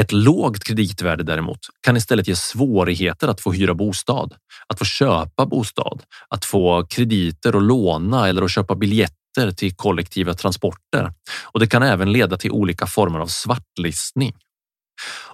[0.00, 4.34] Ett lågt kreditvärde däremot kan istället ge svårigheter att få hyra bostad,
[4.66, 9.74] att få köpa bostad, att få krediter och låna eller att köpa biljetter biljetter till
[9.76, 11.12] kollektiva transporter
[11.52, 14.36] och det kan även leda till olika former av svartlistning.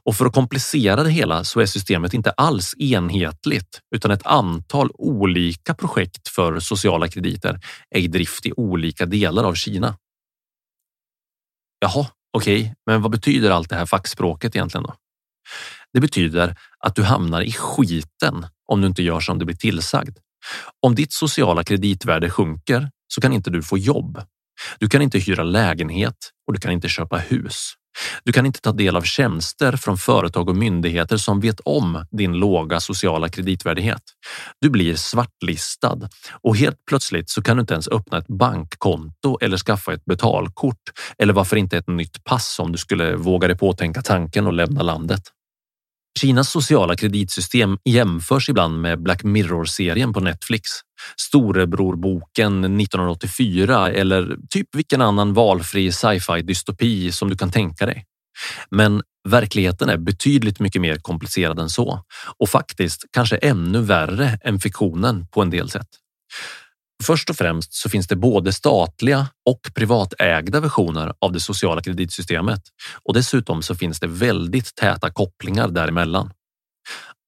[0.04, 4.90] Och för att komplicera det hela så är systemet inte alls enhetligt utan ett antal
[4.94, 9.96] olika projekt för sociala krediter är i drift i olika delar av Kina.
[11.80, 12.74] Jaha, okej, okay.
[12.86, 14.94] men vad betyder allt det här fackspråket egentligen då?
[15.92, 20.18] Det betyder att du hamnar i skiten om du inte gör som du blir tillsagd.
[20.82, 24.22] Om ditt sociala kreditvärde sjunker så kan inte du få jobb.
[24.78, 26.16] Du kan inte hyra lägenhet
[26.46, 27.72] och du kan inte köpa hus.
[28.24, 32.32] Du kan inte ta del av tjänster från företag och myndigheter som vet om din
[32.32, 34.02] låga sociala kreditvärdighet.
[34.60, 36.08] Du blir svartlistad
[36.42, 40.82] och helt plötsligt så kan du inte ens öppna ett bankkonto eller skaffa ett betalkort
[41.18, 44.46] eller varför inte ett nytt pass om du skulle våga dig på att tänka tanken
[44.46, 45.22] och lämna landet.
[46.20, 50.62] Kinas sociala kreditsystem jämförs ibland med Black Mirror-serien på Netflix,
[51.20, 58.04] Storebrorboken 1984 eller typ vilken annan valfri sci-fi dystopi som du kan tänka dig.
[58.70, 62.04] Men verkligheten är betydligt mycket mer komplicerad än så
[62.38, 65.88] och faktiskt kanske ännu värre än fiktionen på en del sätt.
[67.04, 72.62] Först och främst så finns det både statliga och privatägda versioner av det sociala kreditsystemet
[73.04, 76.30] och dessutom så finns det väldigt täta kopplingar däremellan.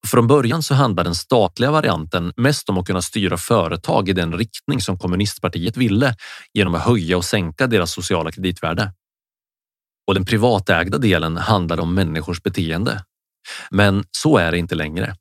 [0.07, 4.39] Från början så handlar den statliga varianten mest om att kunna styra företag i den
[4.39, 6.15] riktning som kommunistpartiet ville
[6.55, 8.93] genom att höja och sänka deras sociala kreditvärde.
[10.07, 13.05] Och den privatägda delen handlar om människors beteende.
[13.71, 15.15] Men så är det inte längre.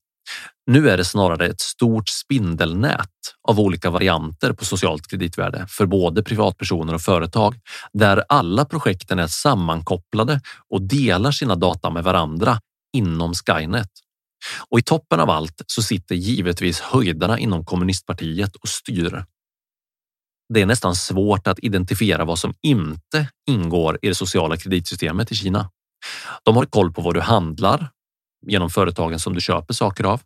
[0.69, 3.09] Nu är det snarare ett stort spindelnät
[3.47, 7.55] av olika varianter på socialt kreditvärde för både privatpersoner och företag
[7.93, 12.59] där alla projekten är sammankopplade och delar sina data med varandra
[12.93, 13.89] inom Skynet.
[14.69, 19.25] Och i toppen av allt så sitter givetvis höjdarna inom kommunistpartiet och styr.
[20.53, 25.35] Det är nästan svårt att identifiera vad som inte ingår i det sociala kreditsystemet i
[25.35, 25.71] Kina.
[26.43, 27.89] De har koll på vad du handlar
[28.47, 30.21] genom företagen som du köper saker av.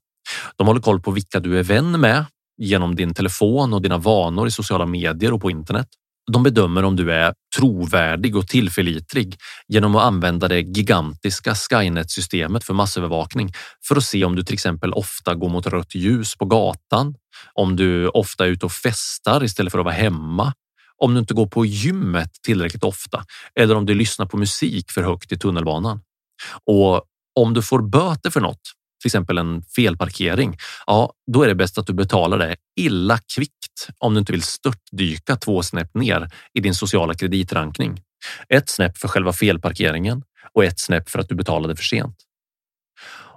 [0.58, 2.26] De håller koll på vilka du är vän med
[2.58, 5.88] genom din telefon och dina vanor i sociala medier och på internet.
[6.32, 12.74] De bedömer om du är trovärdig och tillförlitlig genom att använda det gigantiska Skynet-systemet för
[12.74, 13.54] massövervakning
[13.88, 17.16] för att se om du till exempel ofta går mot rött ljus på gatan,
[17.54, 20.54] om du ofta är ute och festar istället för att vara hemma,
[20.98, 23.26] om du inte går på gymmet tillräckligt ofta
[23.60, 26.02] eller om du lyssnar på musik för högt i tunnelbanan.
[26.66, 27.04] Och
[27.40, 28.62] om du får böter för något
[29.02, 33.88] till exempel en felparkering, ja, då är det bäst att du betalar det illa kvickt
[33.98, 38.02] om du inte vill störtdyka två snäpp ner i din sociala kreditrankning.
[38.50, 42.16] Ett snäpp för själva felparkeringen och ett snäpp för att du betalade för sent.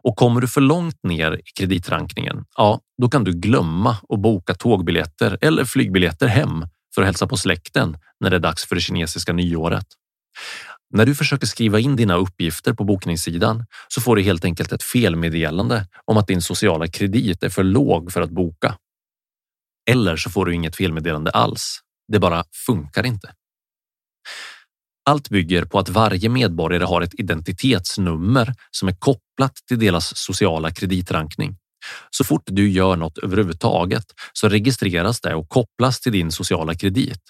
[0.04, 4.54] Och kommer du för långt ner i kreditrankningen, ja, då kan du glömma att boka
[4.54, 8.80] tågbiljetter eller flygbiljetter hem för att hälsa på släkten när det är dags för det
[8.80, 9.86] kinesiska nyåret.
[10.94, 14.82] När du försöker skriva in dina uppgifter på bokningssidan så får du helt enkelt ett
[14.82, 18.78] felmeddelande om att din sociala kredit är för låg för att boka.
[19.90, 21.80] Eller så får du inget felmeddelande alls.
[22.12, 23.34] Det bara funkar inte.
[25.10, 30.70] Allt bygger på att varje medborgare har ett identitetsnummer som är kopplat till deras sociala
[30.70, 31.56] kreditrankning.
[32.10, 37.20] Så fort du gör något överhuvudtaget så registreras det och kopplas till din sociala kredit.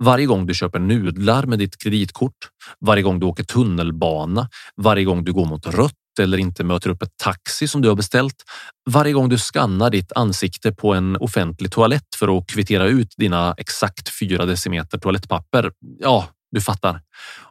[0.00, 2.48] Varje gång du köper nudlar med ditt kreditkort,
[2.80, 7.02] varje gång du åker tunnelbana, varje gång du går mot rött eller inte möter upp
[7.02, 8.44] ett taxi som du har beställt,
[8.90, 13.54] varje gång du skannar ditt ansikte på en offentlig toalett för att kvittera ut dina
[13.58, 15.72] exakt fyra decimeter toalettpapper.
[15.98, 17.00] Ja, du fattar.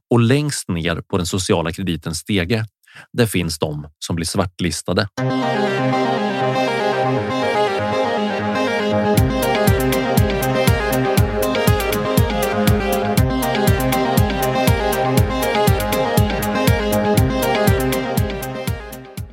[0.09, 2.65] Och längst ner på den sociala kreditens stege,
[3.13, 5.07] där finns de som blir svartlistade.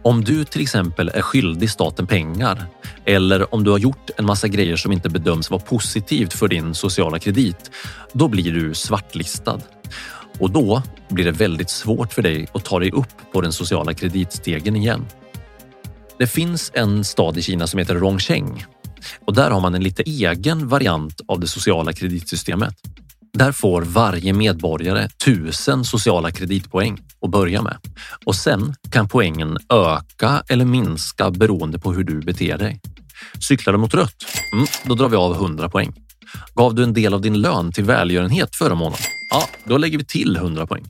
[0.09, 2.67] Om du till exempel är skyldig staten pengar
[3.05, 6.75] eller om du har gjort en massa grejer som inte bedöms vara positivt för din
[6.75, 7.71] sociala kredit,
[8.13, 9.61] då blir du svartlistad.
[10.39, 13.95] Och då blir det väldigt svårt för dig att ta dig upp på den sociala
[13.95, 15.07] kreditstegen igen.
[16.19, 18.65] Det finns en stad i Kina som heter Rongcheng
[19.25, 22.75] och där har man en lite egen variant av det sociala kreditsystemet.
[23.33, 27.77] Där får varje medborgare tusen sociala kreditpoäng att börja med
[28.25, 32.81] och sen kan poängen öka eller minska beroende på hur du beter dig.
[33.49, 34.25] Cyklar du mot rött?
[34.53, 35.93] Mm, då drar vi av 100 poäng.
[36.55, 39.05] Gav du en del av din lön till välgörenhet förra månaden?
[39.31, 40.85] Ja, då lägger vi till 100 poäng.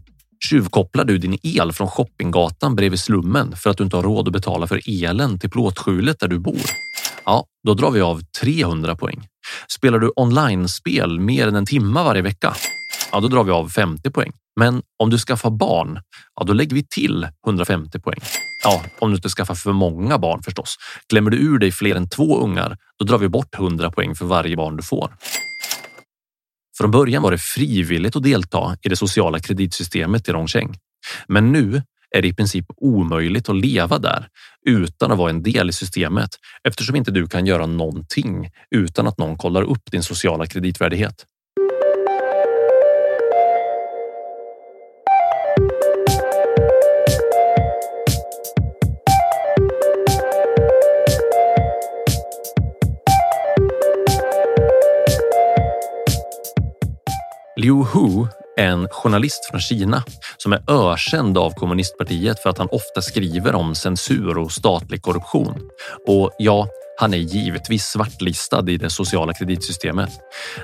[0.49, 4.33] Tjuvkopplar du din el från shoppinggatan bredvid slummen för att du inte har råd att
[4.33, 6.61] betala för elen till plåtskjulet där du bor?
[7.25, 9.27] Ja, då drar vi av 300 poäng.
[9.69, 12.55] Spelar du online-spel mer än en timme varje vecka?
[13.13, 14.33] Ja, då drar vi av 50 poäng.
[14.61, 16.01] Men om du skaffar barn,
[16.35, 18.21] ja, då lägger vi till 150 poäng.
[18.65, 20.77] Ja, om du inte skaffar för många barn förstås.
[21.09, 24.25] Glömmer du ur dig fler än två ungar, då drar vi bort 100 poäng för
[24.25, 25.17] varje barn du får.
[26.79, 30.77] Från början var det frivilligt att delta i det sociala kreditsystemet i Rongcheng.
[31.27, 31.83] Men nu
[32.17, 34.29] är det i princip omöjligt att leva där
[34.67, 36.31] utan att vara en del i systemet
[36.69, 41.25] eftersom inte du kan göra någonting utan att någon kollar upp din sociala kreditvärdighet.
[57.57, 58.27] Liu Hu
[58.59, 60.03] en journalist från Kina
[60.37, 65.55] som är ökänd av kommunistpartiet för att han ofta skriver om censur och statlig korruption.
[66.07, 66.69] Och ja,
[67.01, 70.11] han är givetvis svartlistad i det sociala kreditsystemet.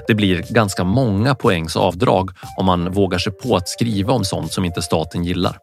[0.07, 4.53] Det blir ganska många poängs avdrag om man vågar sig på att skriva om sånt
[4.53, 5.59] som inte staten gillar.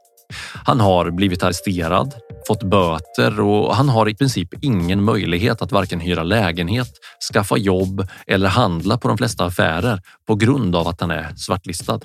[0.65, 2.13] Han har blivit arresterad,
[2.47, 6.91] fått böter och han har i princip ingen möjlighet att varken hyra lägenhet,
[7.33, 11.99] skaffa jobb eller handla på de flesta affärer på grund av att han är svartlistad.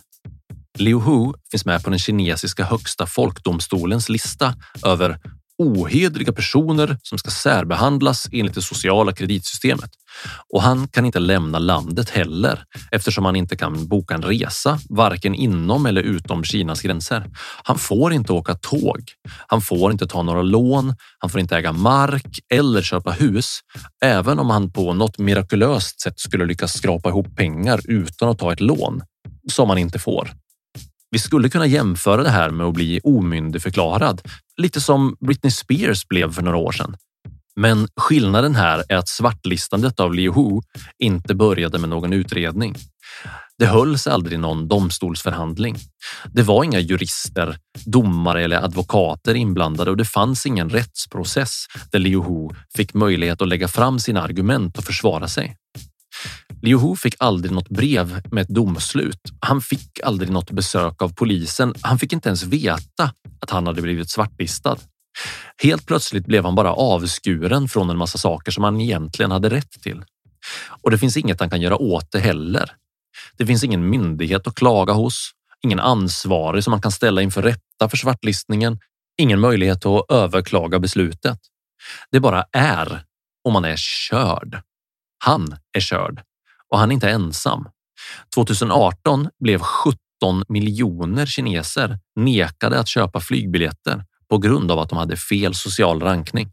[0.79, 4.55] Liu Hu finns med på den kinesiska högsta folkdomstolens lista
[4.85, 5.19] över
[5.59, 9.91] ohederliga personer som ska särbehandlas enligt det sociala kreditsystemet.
[10.53, 15.35] Och han kan inte lämna landet heller eftersom han inte kan boka en resa, varken
[15.35, 17.31] inom eller utom Kinas gränser.
[17.65, 19.03] Han får inte åka tåg.
[19.47, 20.95] Han får inte ta några lån.
[21.19, 23.61] Han får inte äga mark eller köpa hus,
[24.05, 28.53] även om han på något mirakulöst sätt skulle lyckas skrapa ihop pengar utan att ta
[28.53, 29.03] ett lån
[29.53, 30.31] som han inte får.
[31.17, 34.23] Vi skulle kunna jämföra det här med att bli omyndigförklarad,
[34.57, 36.97] lite som Britney Spears blev för några år sedan.
[37.61, 40.61] Men skillnaden här är att svartlistandet av Liu Hu
[40.99, 42.77] inte började med någon utredning.
[43.59, 45.77] Det hölls aldrig någon domstolsförhandling.
[46.33, 52.23] Det var inga jurister, domare eller advokater inblandade och det fanns ingen rättsprocess där Liu
[52.23, 55.57] Hu fick möjlighet att lägga fram sina argument och försvara sig.
[56.67, 59.21] Liu Hu fick aldrig något brev med ett domslut.
[59.41, 61.75] Han fick aldrig något besök av polisen.
[61.83, 64.79] Han fick inte ens veta att han hade blivit svartlistad.
[65.63, 69.71] Helt plötsligt blev han bara avskuren från en massa saker som han egentligen hade rätt
[69.83, 70.05] till.
[70.83, 72.71] Och det finns inget han kan göra åt det heller.
[73.37, 75.31] Det finns ingen myndighet att klaga hos,
[75.65, 78.79] ingen ansvarig som man kan ställa inför rätta för svartlistningen,
[79.19, 81.39] ingen möjlighet att överklaga beslutet.
[82.11, 83.05] Det bara är
[83.45, 84.61] och man är körd.
[85.25, 86.26] Han är körd
[86.71, 87.69] och han är inte ensam.
[88.35, 89.99] 2018 blev 17
[90.49, 96.51] miljoner kineser nekade att köpa flygbiljetter på grund av att de hade fel social rankning.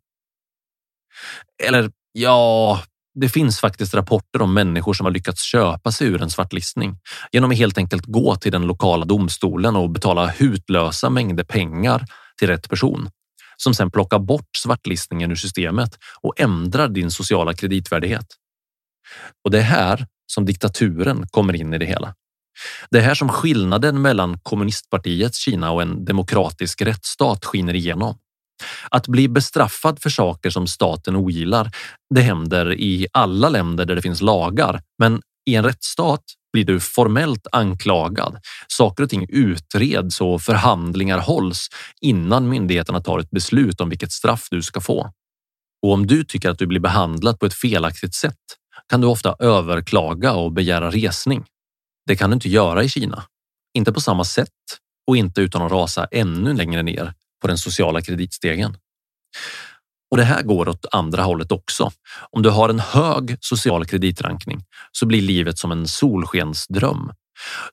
[1.63, 2.81] Eller ja,
[3.15, 6.97] det finns faktiskt rapporter om människor som har lyckats köpa sig ur en svartlistning
[7.31, 12.05] genom att helt enkelt gå till den lokala domstolen och betala hutlösa mängder pengar
[12.39, 13.09] till rätt person
[13.57, 18.25] som sen plockar bort svartlistningen ur systemet och ändrar din sociala kreditvärdighet.
[19.43, 22.13] Och det är här som diktaturen kommer in i det hela.
[22.89, 28.17] Det är här som skillnaden mellan kommunistpartiets Kina och en demokratisk rättsstat skiner igenom.
[28.89, 31.71] Att bli bestraffad för saker som staten ogillar,
[32.15, 34.81] det händer i alla länder där det finns lagar.
[34.99, 38.37] Men i en rättsstat blir du formellt anklagad.
[38.67, 41.67] Saker och ting utreds och förhandlingar hålls
[42.01, 45.11] innan myndigheterna tar ett beslut om vilket straff du ska få.
[45.83, 48.37] Och om du tycker att du blir behandlad på ett felaktigt sätt
[48.89, 51.45] kan du ofta överklaga och begära resning.
[52.07, 53.23] Det kan du inte göra i Kina.
[53.73, 54.49] Inte på samma sätt
[55.07, 58.77] och inte utan att rasa ännu längre ner på den sociala kreditstegen.
[60.11, 61.91] Och det här går åt andra hållet också.
[62.31, 67.11] Om du har en hög social kreditrankning så blir livet som en solskensdröm.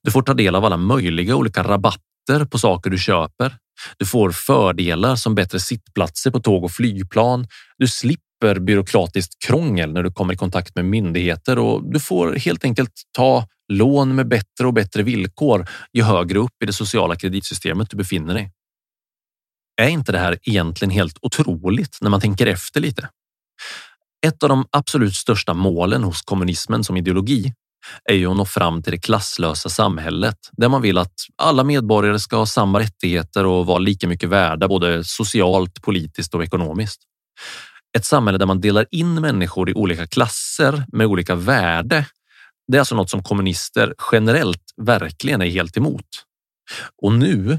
[0.03, 3.57] Du får ta del av alla möjliga olika rabatter på saker du köper.
[3.99, 7.47] Du får fördelar som bättre sittplatser på tåg och flygplan.
[7.79, 12.65] Du slipper byråkratiskt krångel när du kommer i kontakt med myndigheter och du får helt
[12.65, 17.91] enkelt ta lån med bättre och bättre villkor ju högre upp i det sociala kreditsystemet
[17.91, 18.53] du befinner dig.
[19.83, 23.09] Är inte det här egentligen helt otroligt när man tänker efter lite?
[24.27, 27.53] Ett av de absolut största målen hos kommunismen som ideologi
[28.05, 32.19] är ju att nå fram till det klasslösa samhället där man vill att alla medborgare
[32.19, 37.01] ska ha samma rättigheter och vara lika mycket värda både socialt, politiskt och ekonomiskt.
[37.99, 42.07] Ett samhälle där man delar in människor i olika klasser med olika värde.
[42.69, 46.07] Det är alltså något som kommunister generellt verkligen är helt emot.
[47.03, 47.59] Och nu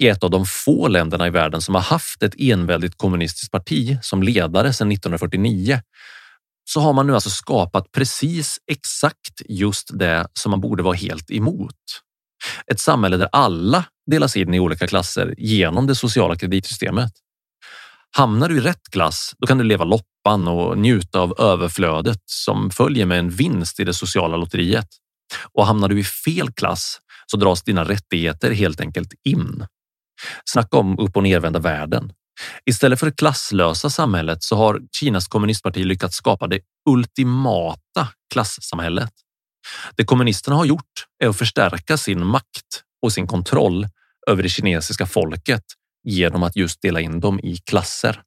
[0.00, 3.98] i ett av de få länderna i världen som har haft ett enväldigt kommunistiskt parti
[4.02, 5.80] som ledare sedan 1949
[6.68, 11.30] så har man nu alltså skapat precis exakt just det som man borde vara helt
[11.30, 11.74] emot.
[12.72, 17.12] Ett samhälle där alla delas in i olika klasser genom det sociala kreditsystemet.
[18.16, 22.70] Hamnar du i rätt klass, då kan du leva loppan och njuta av överflödet som
[22.70, 24.88] följer med en vinst i det sociala lotteriet.
[25.54, 29.66] Och hamnar du i fel klass så dras dina rättigheter helt enkelt in.
[30.44, 32.12] Snacka om upp och nervända världen.
[32.70, 39.12] Istället för det klasslösa samhället så har Kinas kommunistparti lyckats skapa det ultimata klassamhället.
[39.96, 43.88] Det kommunisterna har gjort är att förstärka sin makt och sin kontroll
[44.26, 45.62] över det kinesiska folket
[46.06, 48.22] genom att just dela in dem i klasser.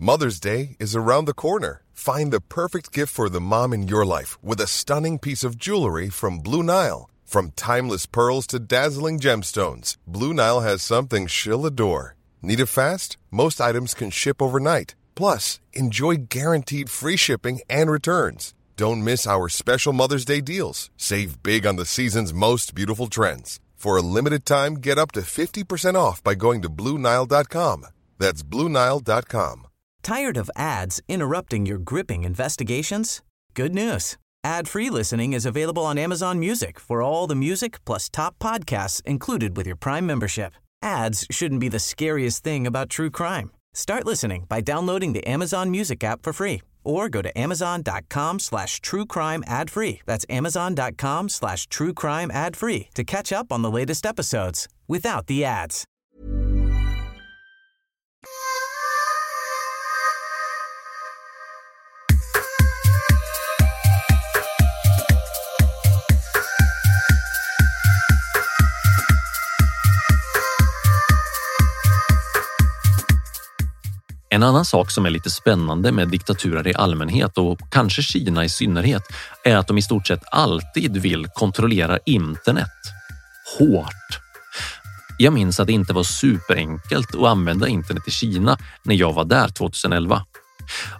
[0.00, 1.82] Mother's Day is around the corner.
[1.92, 5.58] Find the perfect gift for the mom in your life with a stunning piece of
[5.58, 7.10] jewelry from Blue Nile.
[7.24, 12.14] From timeless pearls to dazzling gemstones, Blue Nile has something she'll adore.
[12.40, 13.16] Need it fast?
[13.30, 14.94] Most items can ship overnight.
[15.16, 18.54] Plus, enjoy guaranteed free shipping and returns.
[18.78, 20.88] Don't miss our special Mother's Day deals.
[20.96, 23.58] Save big on the season's most beautiful trends.
[23.74, 27.86] For a limited time, get up to 50% off by going to BlueNile.com.
[28.18, 29.66] That's BlueNile.com.
[30.04, 33.20] Tired of ads interrupting your gripping investigations?
[33.52, 34.16] Good news.
[34.44, 39.56] Ad-free listening is available on Amazon Music for all the music plus top podcasts included
[39.56, 40.52] with your Prime membership.
[40.82, 43.50] Ads shouldn't be the scariest thing about true crime.
[43.74, 48.80] Start listening by downloading the Amazon Music app for free or go to amazon.com slash
[48.80, 50.00] true crime ad free.
[50.06, 55.26] That's amazon.com slash true crime ad free to catch up on the latest episodes without
[55.26, 55.84] the ads.
[74.30, 78.48] En annan sak som är lite spännande med diktaturer i allmänhet och kanske Kina i
[78.48, 79.02] synnerhet
[79.44, 82.70] är att de i stort sett alltid vill kontrollera internet.
[83.58, 84.18] Hårt.
[85.18, 89.24] Jag minns att det inte var superenkelt att använda internet i Kina när jag var
[89.24, 90.22] där 2011.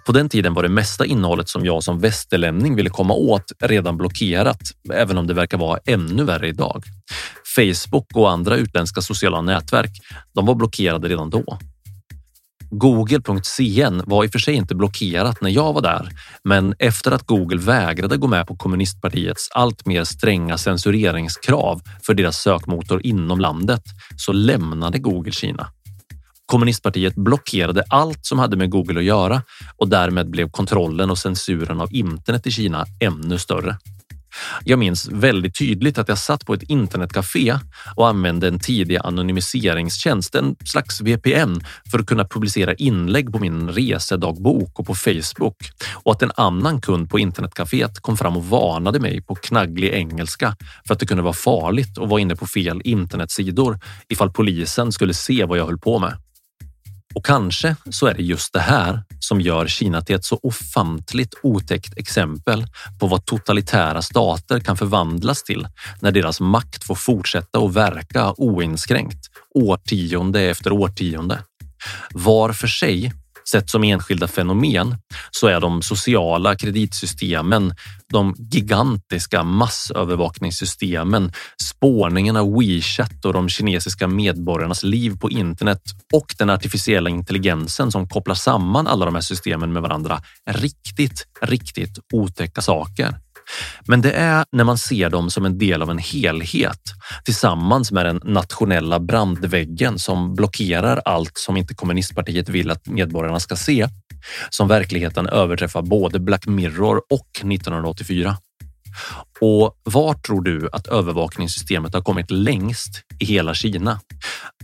[0.05, 3.97] På den tiden var det mesta innehållet som jag som västerlänning ville komma åt redan
[3.97, 4.61] blockerat,
[4.93, 6.83] även om det verkar vara ännu värre idag.
[7.55, 9.91] Facebook och andra utländska sociala nätverk,
[10.33, 11.59] de var blockerade redan då.
[12.69, 16.09] Google.cn var i och för sig inte blockerat när jag var där,
[16.43, 22.37] men efter att Google vägrade gå med på kommunistpartiets allt mer stränga censureringskrav för deras
[22.37, 23.83] sökmotor inom landet
[24.17, 25.69] så lämnade Google Kina.
[26.45, 29.41] Kommunistpartiet blockerade allt som hade med Google att göra
[29.77, 33.77] och därmed blev kontrollen och censuren av internet i Kina ännu större.
[34.63, 37.59] Jag minns väldigt tydligt att jag satt på ett internetcafé
[37.95, 41.61] och använde en tidig anonymiseringstjänst, en slags VPN,
[41.91, 45.57] för att kunna publicera inlägg på min resedagbok och på Facebook
[45.93, 50.55] och att en annan kund på internetcaféet kom fram och varnade mig på knagglig engelska
[50.87, 53.79] för att det kunde vara farligt att vara inne på fel internetsidor
[54.09, 56.28] ifall polisen skulle se vad jag höll på med.
[57.15, 61.33] Och kanske så är det just det här som gör Kina till ett så ofantligt
[61.43, 62.65] otäckt exempel
[62.99, 65.67] på vad totalitära stater kan förvandlas till
[65.99, 71.43] när deras makt får fortsätta att verka oinskränkt årtionde efter årtionde.
[72.13, 73.13] Var för sig
[73.51, 74.95] Sett som enskilda fenomen
[75.31, 77.73] så är de sociala kreditsystemen,
[78.11, 81.31] de gigantiska massövervakningssystemen,
[81.63, 85.81] spårningen av WeChat och de kinesiska medborgarnas liv på internet
[86.13, 91.99] och den artificiella intelligensen som kopplar samman alla de här systemen med varandra riktigt, riktigt
[92.13, 93.15] otäcka saker.
[93.87, 96.81] Men det är när man ser dem som en del av en helhet
[97.25, 103.55] tillsammans med den nationella brandväggen som blockerar allt som inte kommunistpartiet vill att medborgarna ska
[103.55, 103.87] se
[104.49, 108.37] som verkligheten överträffar både Black Mirror och 1984.
[109.41, 113.99] Och var tror du att övervakningssystemet har kommit längst i hela Kina?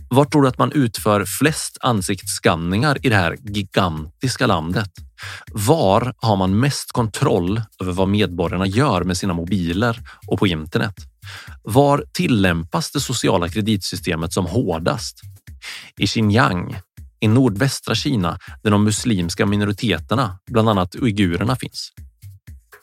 [0.08, 4.90] Var tror du att man utför flest ansiktsskanningar i det här gigantiska landet?
[5.52, 10.94] Var har man mest kontroll över vad medborgarna gör med sina mobiler och på internet?
[11.62, 15.20] Var tillämpas det sociala kreditsystemet som hårdast?
[15.98, 16.76] I Xinjiang,
[17.20, 21.92] i nordvästra Kina, där de muslimska minoriteterna, bland annat uigurerna, finns.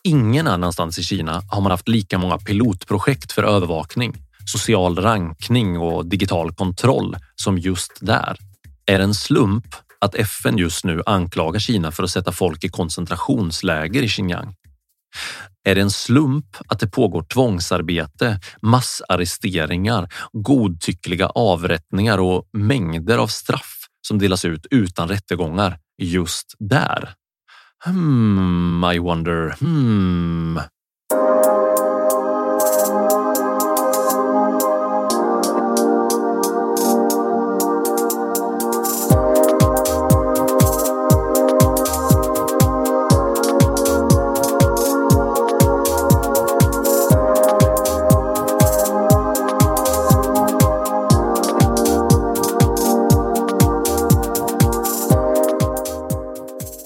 [0.03, 6.05] Ingen annanstans i Kina har man haft lika många pilotprojekt för övervakning, social rankning och
[6.05, 8.37] digital kontroll som just där.
[8.85, 12.69] Är det en slump att FN just nu anklagar Kina för att sätta folk i
[12.69, 14.55] koncentrationsläger i Xinjiang?
[15.63, 23.87] Är det en slump att det pågår tvångsarbete, massarresteringar, godtyckliga avrättningar och mängder av straff
[24.07, 27.13] som delas ut utan rättegångar just där?
[27.85, 29.55] Hmm, I wonder.
[29.59, 30.59] Hmm.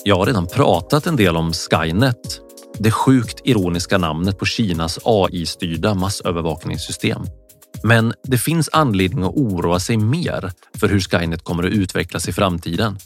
[0.08, 2.42] Jag har redan pratat en del om Skynet,
[2.80, 7.22] det sjukt ironiska namnet på Kinas AI-styrda massövervakningssystem.
[7.84, 12.34] Men det finns anledning att oroa sig mer för hur Skynet kommer att utvecklas i
[12.34, 12.98] framtiden.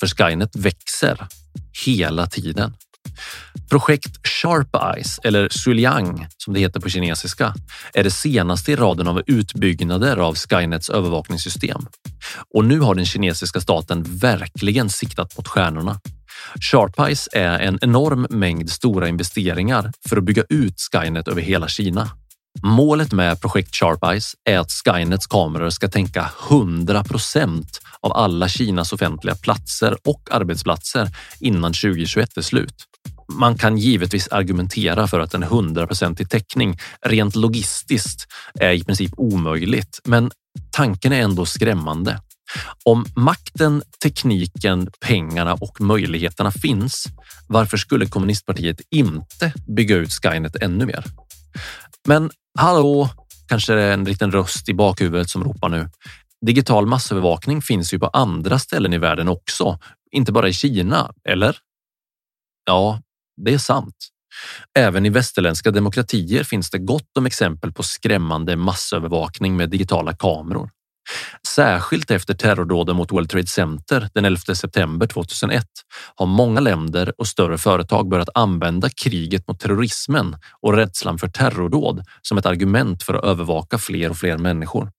[0.00, 1.26] För Skynet växer
[1.86, 2.74] hela tiden.
[3.70, 7.54] Projekt Sharp Eyes, eller Suliang som det heter på kinesiska,
[7.94, 11.86] är det senaste i raden av utbyggnader av Skynets övervakningssystem.
[12.54, 16.00] Och nu har den kinesiska staten verkligen siktat mot stjärnorna.
[16.60, 22.10] SharpEyes är en enorm mängd stora investeringar för att bygga ut Skynet över hela Kina.
[22.62, 28.92] Målet med projekt SharpEyes är att Skynets kameror ska tänka 100 procent av alla Kinas
[28.92, 31.08] offentliga platser och arbetsplatser
[31.40, 32.74] innan 2021 är slut.
[33.32, 38.26] Man kan givetvis argumentera för att en 100-procentig täckning rent logistiskt
[38.60, 40.30] är i princip omöjligt, men
[40.70, 42.20] tanken är ändå skrämmande.
[42.84, 47.04] Om makten, tekniken, pengarna och möjligheterna finns,
[47.46, 51.04] varför skulle kommunistpartiet inte bygga ut Skynet ännu mer?
[52.06, 53.08] Men hallå,
[53.48, 55.90] kanske det är en liten röst i bakhuvudet som ropar nu.
[56.46, 59.78] Digital massövervakning finns ju på andra ställen i världen också,
[60.10, 61.56] inte bara i Kina, eller?
[62.64, 63.02] Ja,
[63.44, 63.94] det är sant.
[64.78, 70.70] Även i västerländska demokratier finns det gott om exempel på skrämmande massövervakning med digitala kameror.
[71.48, 75.64] Särskilt efter terrordåden mot World Trade Center den 11 september 2001
[76.14, 82.02] har många länder och större företag börjat använda kriget mot terrorismen och rädslan för terrordåd
[82.22, 84.90] som ett argument för att övervaka fler och fler människor.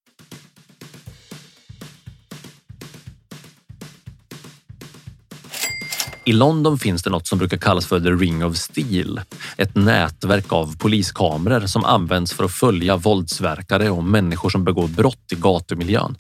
[6.30, 9.22] I London finns det något som brukar kallas för The Ring of Steel.
[9.58, 15.32] Ett nätverk av poliskameror som används för att följa våldsverkare och människor som begår brott
[15.32, 16.16] i gatumiljön.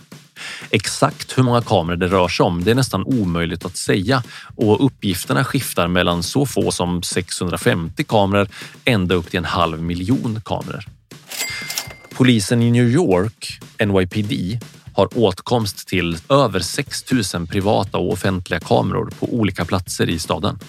[0.70, 4.24] Exakt hur många kameror det rör sig om det är nästan omöjligt att säga
[4.56, 8.48] och uppgifterna skiftar mellan så få som 650 kameror
[8.86, 10.86] ända upp till en halv miljon kameror.
[12.14, 14.64] Polisen i New York, NYPD,
[14.94, 20.60] har åtkomst till över 6 000 privata och offentliga kameror på olika platser i staden.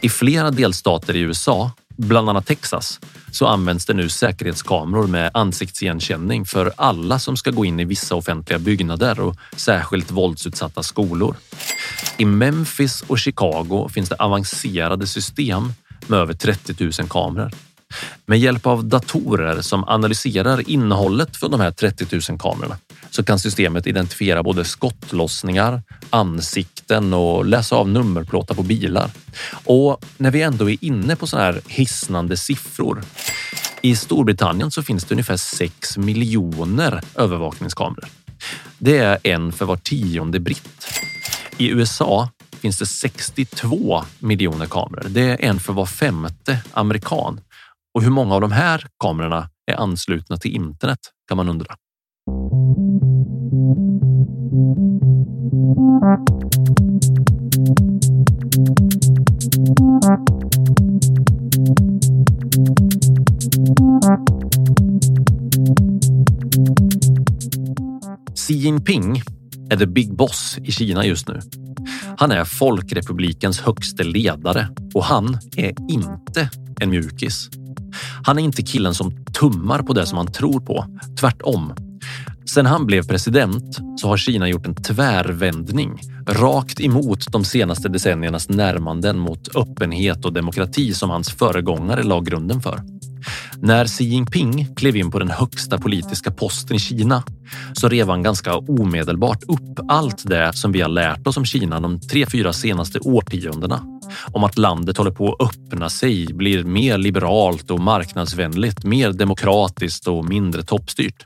[0.00, 3.00] I flera delstater i USA, bland annat Texas,
[3.32, 8.14] så används det nu säkerhetskameror med ansiktsigenkänning för alla som ska gå in i vissa
[8.14, 11.36] offentliga byggnader och särskilt våldsutsatta skolor.
[12.16, 15.72] I Memphis och Chicago finns det avancerade system
[16.06, 17.50] med över 30 000 kameror.
[18.26, 22.76] Med hjälp av datorer som analyserar innehållet från de här 30 000 kamerorna
[23.10, 29.10] så kan systemet identifiera både skottlossningar, ansikten och läsa av nummerplåtar på bilar.
[29.52, 33.02] Och när vi ändå är inne på sådana här hisnande siffror.
[33.82, 38.08] I Storbritannien så finns det ungefär 6 miljoner övervakningskameror.
[38.78, 40.88] Det är en för var tionde britt.
[41.56, 42.28] I USA
[42.60, 45.06] finns det 62 miljoner kameror.
[45.08, 47.40] Det är en för var femte amerikan.
[47.94, 51.74] Och hur många av de här kamerorna är anslutna till internet kan man undra.
[68.36, 69.22] Xi Jinping
[69.70, 71.40] är the big boss i Kina just nu.
[72.18, 77.59] Han är Folkrepublikens högste ledare och han är inte en mjukis.
[78.24, 80.86] Han är inte killen som tummar på det som han tror på.
[81.20, 81.72] Tvärtom.
[82.44, 88.48] Sen han blev president så har Kina gjort en tvärvändning rakt emot de senaste decenniernas
[88.48, 92.82] närmanden mot öppenhet och demokrati som hans föregångare la grunden för.
[93.58, 97.22] När Xi Jinping klev in på den högsta politiska posten i Kina
[97.72, 101.80] så rev han ganska omedelbart upp allt det som vi har lärt oss om Kina
[101.80, 103.82] de tre, fyra senaste årtiondena.
[104.32, 110.08] Om att landet håller på att öppna sig, blir mer liberalt och marknadsvänligt, mer demokratiskt
[110.08, 111.24] och mindre toppstyrt.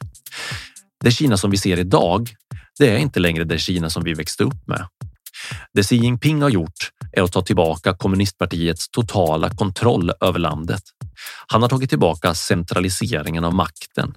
[1.04, 2.30] Det Kina som vi ser idag,
[2.78, 4.86] det är inte längre det Kina som vi växte upp med.
[5.74, 10.82] Det Xi Jinping har gjort är att ta tillbaka kommunistpartiets totala kontroll över landet.
[11.46, 14.14] Han har tagit tillbaka centraliseringen av makten.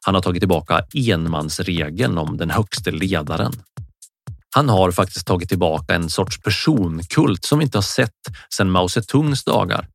[0.00, 3.52] Han har tagit tillbaka enmansregeln om den högste ledaren.
[4.54, 8.20] Han har faktiskt tagit tillbaka en sorts personkult som vi inte har sett
[8.54, 9.88] sedan Mao Zedongs dagar.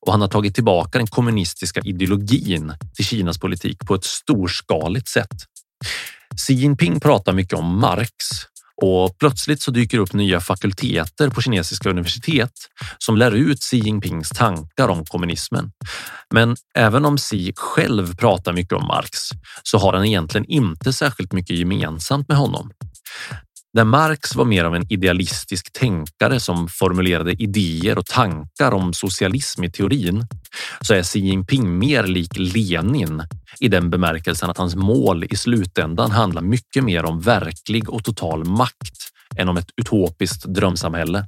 [0.00, 5.36] Och han har tagit tillbaka den kommunistiska ideologin till Kinas politik på ett storskaligt sätt.
[6.36, 8.12] Xi Jinping pratar mycket om Marx
[8.82, 12.52] och plötsligt så dyker upp nya fakulteter på kinesiska universitet
[12.98, 15.72] som lär ut Xi Jinpings tankar om kommunismen.
[16.34, 19.18] Men även om Xi själv pratar mycket om Marx
[19.62, 22.70] så har han egentligen inte särskilt mycket gemensamt med honom.
[23.74, 29.64] Där Marx var mer av en idealistisk tänkare som formulerade idéer och tankar om socialism
[29.64, 30.26] i teorin
[30.80, 33.22] så är Xi Jinping mer lik Lenin
[33.60, 38.44] i den bemärkelsen att hans mål i slutändan handlar mycket mer om verklig och total
[38.44, 38.98] makt
[39.36, 41.26] än om ett utopiskt drömsamhälle.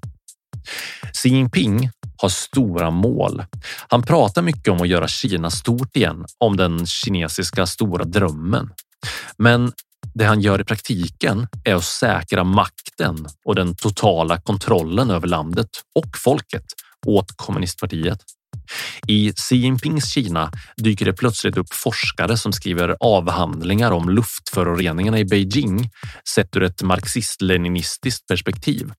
[1.13, 3.45] Xi Jinping har stora mål.
[3.89, 8.71] Han pratar mycket om att göra Kina stort igen, om den kinesiska stora drömmen.
[9.39, 9.73] Men
[10.15, 15.69] det han gör i praktiken är att säkra makten och den totala kontrollen över landet
[15.95, 16.65] och folket
[17.07, 18.19] åt kommunistpartiet.
[19.07, 25.25] I Xi Jinpings Kina dyker det plötsligt upp forskare som skriver avhandlingar om luftföroreningarna i
[25.25, 25.91] Beijing
[26.35, 28.93] sett ur ett marxist-leninistiskt perspektiv.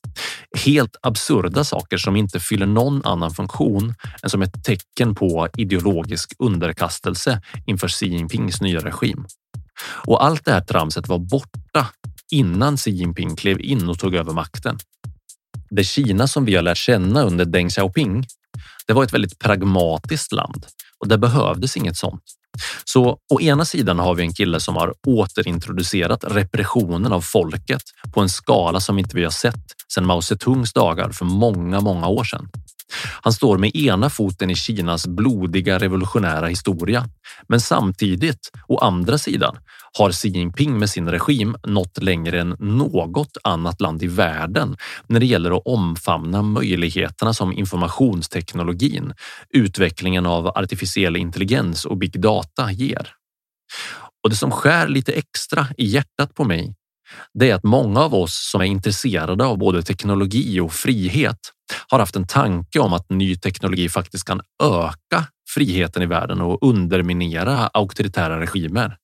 [0.66, 6.34] Helt absurda saker som inte fyller någon annan funktion än som ett tecken på ideologisk
[6.40, 9.26] underkastelse inför Xi Jinpings nya regim.
[10.06, 11.88] Och allt det här tramset var borta
[12.32, 14.78] innan Xi Jinping klev in och tog över makten.
[15.70, 18.26] Det Kina som vi har lärt känna under Deng Xiaoping,
[18.88, 20.66] det var ett väldigt pragmatiskt land
[21.00, 22.24] och det behövdes inget sånt.
[22.86, 27.82] Så å ena sidan har vi en kille som har återintroducerat repressionen av folket
[28.14, 32.08] på en skala som inte vi har sett sedan Mao Zedongs dagar för många, många
[32.08, 32.50] år sedan.
[33.22, 37.06] Han står med ena foten i Kinas blodiga revolutionära historia.
[37.48, 39.58] Men samtidigt, å andra sidan,
[39.98, 44.78] har Xi Jinping med sin regim nått längre än något annat land i världen
[45.08, 49.14] när det gäller att omfamna möjligheterna som informationsteknologin,
[49.50, 53.14] utvecklingen av artificiell intelligens och big data ger.
[54.24, 56.76] Och det som skär lite extra i hjärtat på mig
[57.34, 61.40] det är att många av oss som är intresserade av både teknologi och frihet
[61.88, 66.70] har haft en tanke om att ny teknologi faktiskt kan öka friheten i världen och
[66.70, 68.98] underminera auktoritära regimer.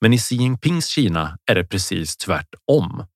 [0.00, 3.06] Men i Xi Jinpings Kina är det precis tvärtom.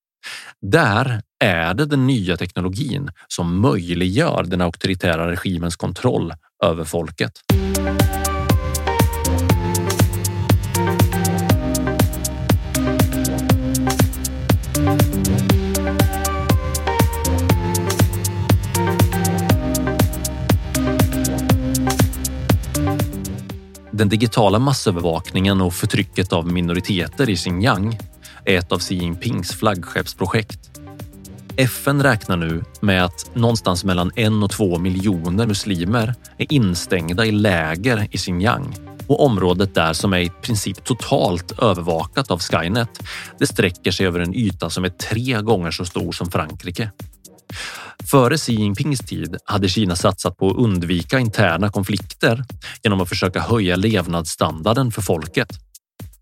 [0.60, 6.32] Där är det den nya teknologin som möjliggör den auktoritära regimens kontroll
[6.64, 7.32] över folket.
[23.96, 27.98] Den digitala massövervakningen och förtrycket av minoriteter i Xinjiang
[28.44, 30.80] är ett av Xi Jinpings flaggskeppsprojekt.
[31.56, 37.32] FN räknar nu med att någonstans mellan en och två miljoner muslimer är instängda i
[37.32, 38.76] läger i Xinjiang
[39.06, 43.02] och området där som är i princip totalt övervakat av Skynet.
[43.38, 46.90] Det sträcker sig över en yta som är tre gånger så stor som Frankrike.
[48.10, 52.44] Före Xi Jinpings tid hade Kina satsat på att undvika interna konflikter
[52.82, 55.48] genom att försöka höja levnadsstandarden för folket.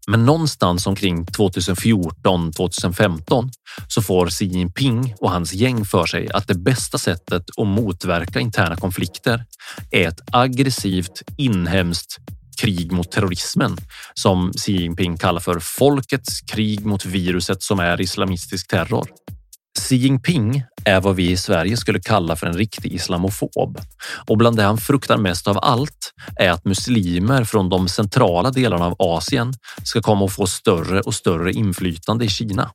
[0.06, 3.50] Men någonstans omkring 2014-2015
[3.88, 8.40] så får Xi Jinping och hans gäng för sig att det bästa sättet att motverka
[8.40, 9.44] interna konflikter
[9.90, 12.18] är ett aggressivt inhemskt
[12.60, 13.76] krig mot terrorismen
[14.14, 19.08] som Xi Jinping kallar för folkets krig mot viruset som är islamistisk terror.
[19.78, 23.78] Xi Jinping är vad vi i Sverige skulle kalla för en riktig islamofob
[24.26, 28.86] och bland det han fruktar mest av allt är att muslimer från de centrala delarna
[28.86, 29.52] av Asien
[29.84, 32.70] ska komma att få större och större inflytande i Kina.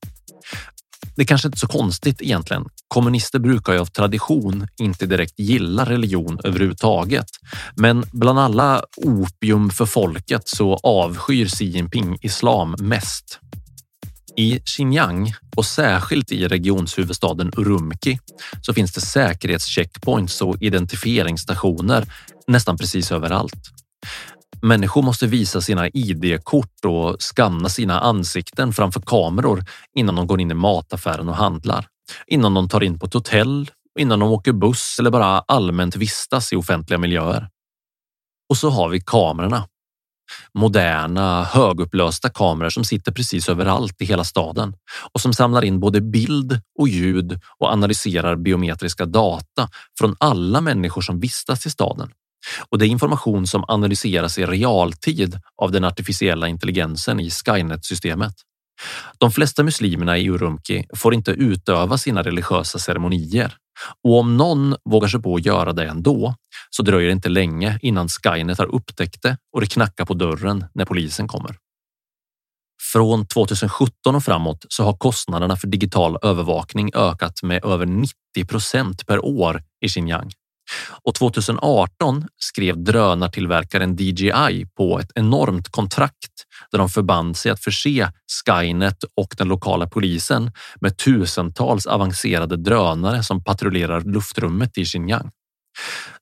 [1.16, 2.66] Det är kanske inte så konstigt egentligen.
[2.88, 7.26] Kommunister brukar ju av tradition inte direkt gilla religion överhuvudtaget.
[7.76, 13.40] Men bland alla opium för folket så avskyr Xi Jinping islam mest.
[14.40, 18.20] I Xinjiang och särskilt i regionshuvudstaden Urumqi
[18.62, 22.06] så finns det säkerhetscheckpoints och identifieringsstationer
[22.48, 23.70] nästan precis överallt.
[24.62, 29.64] Människor måste visa sina ID-kort och skanna sina ansikten framför kameror
[29.96, 31.88] innan de går in i mataffären och handlar.
[32.28, 36.54] Innan de tar in på ett hotell, innan de åker buss eller bara allmänt vistas
[36.54, 37.50] i offentliga miljöer.
[38.50, 39.68] Och så har vi kamerorna
[40.54, 44.74] moderna högupplösta kameror som sitter precis överallt i hela staden
[45.14, 49.70] och som samlar in både bild och ljud och analyserar biometriska data
[50.00, 52.12] från alla människor som vistas i staden.
[52.70, 58.34] Och det är information som analyseras i realtid av den artificiella intelligensen i Skynet-systemet.
[59.18, 63.56] De flesta muslimerna i Urumqi får inte utöva sina religiösa ceremonier
[64.04, 66.36] och om någon vågar sig på att göra det ändå
[66.70, 70.66] så dröjer det inte länge innan Skynet har upptäckt det och det knackar på dörren
[70.74, 71.56] när polisen kommer.
[72.94, 78.14] Från 2017 och framåt så har kostnaderna för digital övervakning ökat med över 90
[78.48, 80.32] procent per år i Xinjiang.
[81.04, 86.32] Och 2018 skrev drönartillverkaren DJI på ett enormt kontrakt
[86.72, 88.12] där de förband sig att förse
[88.46, 90.52] Skynet och den lokala polisen
[90.82, 95.32] med tusentals avancerade drönare som patrullerar luftrummet i Xinjiang.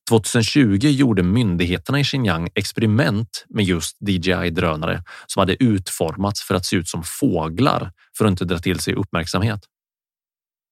[0.09, 6.75] 2020 gjorde myndigheterna i Xinjiang experiment med just DJI-drönare som hade utformats för att se
[6.75, 9.59] ut som fåglar för att inte dra till sig uppmärksamhet.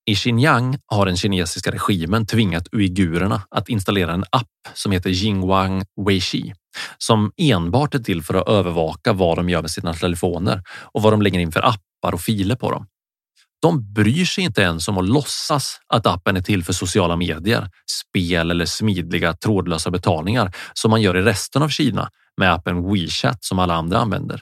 [0.08, 5.84] I Xinjiang har den kinesiska regimen tvingat uigurerna att installera en app som heter Jingwang
[6.06, 6.54] Weixi
[6.98, 11.14] som enbart är till för att övervaka vad de gör med sina telefoner och vad
[11.14, 12.88] de lägger in för appar och filer på dem.
[13.62, 17.70] De bryr sig inte ens om att låtsas att appen är till för sociala medier,
[17.92, 23.44] spel eller smidiga trådlösa betalningar som man gör i resten av Kina med appen WeChat
[23.44, 24.42] som alla andra använder.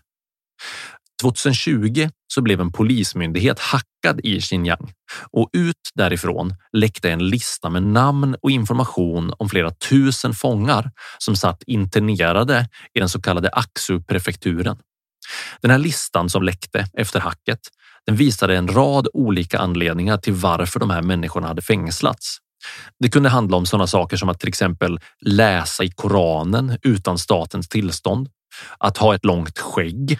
[1.23, 4.93] 2020 så blev en polismyndighet hackad i Xinjiang
[5.31, 11.35] och ut därifrån läckte en lista med namn och information om flera tusen fångar som
[11.35, 14.77] satt internerade i den så kallade Aksu-prefekturen.
[15.61, 17.59] Den här listan som läckte efter hacket
[18.05, 22.37] den visade en rad olika anledningar till varför de här människorna hade fängslats.
[22.99, 27.69] Det kunde handla om sådana saker som att till exempel läsa i Koranen utan statens
[27.69, 28.29] tillstånd,
[28.77, 30.19] att ha ett långt skägg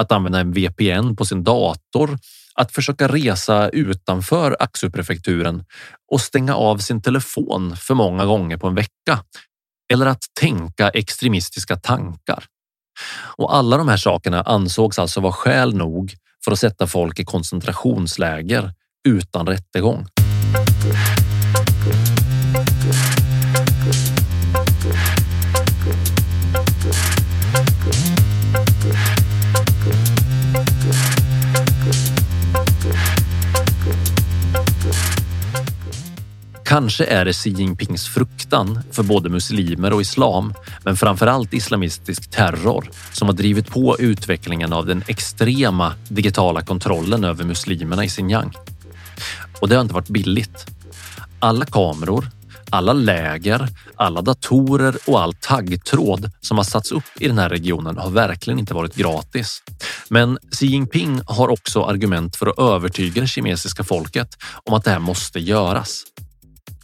[0.00, 2.18] att använda en VPN på sin dator,
[2.54, 5.64] att försöka resa utanför Aksu-prefekturen
[6.12, 9.24] och stänga av sin telefon för många gånger på en vecka
[9.92, 12.44] eller att tänka extremistiska tankar.
[13.36, 17.24] Och alla de här sakerna ansågs alltså vara skäl nog för att sätta folk i
[17.24, 18.72] koncentrationsläger
[19.08, 20.06] utan rättegång.
[36.70, 40.54] Kanske är det Xi Jinpings fruktan för både muslimer och islam,
[40.84, 47.24] men framför allt islamistisk terror som har drivit på utvecklingen av den extrema digitala kontrollen
[47.24, 48.52] över muslimerna i Xinjiang.
[49.60, 50.66] Och det har inte varit billigt.
[51.38, 52.30] Alla kameror,
[52.70, 57.98] alla läger, alla datorer och all taggtråd som har satts upp i den här regionen
[57.98, 59.62] har verkligen inte varit gratis.
[60.08, 64.28] Men Xi Jinping har också argument för att övertyga det kinesiska folket
[64.64, 66.04] om att det här måste göras.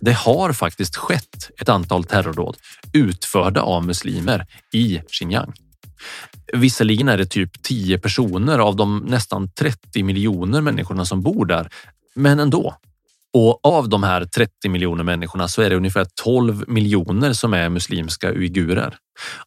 [0.01, 2.57] Det har faktiskt skett ett antal terrordåd
[2.93, 5.53] utförda av muslimer i Xinjiang.
[6.53, 11.71] Visserligen är det typ 10 personer av de nästan 30 miljoner människorna som bor där,
[12.15, 12.75] men ändå.
[13.33, 17.69] Och av de här 30 miljoner människorna så är det ungefär 12 miljoner som är
[17.69, 18.97] muslimska uigurer.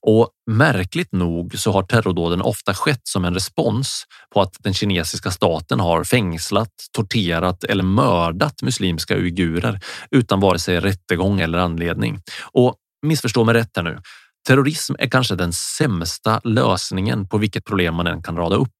[0.01, 4.03] Och märkligt nog så har terrordåden ofta skett som en respons
[4.33, 9.79] på att den kinesiska staten har fängslat, torterat eller mördat muslimska uigurer
[10.11, 12.21] utan vare sig rättegång eller anledning.
[12.51, 13.99] Och missförstå mig rätt här nu.
[14.47, 18.73] Terrorism är kanske den sämsta lösningen på vilket problem man än kan rada upp.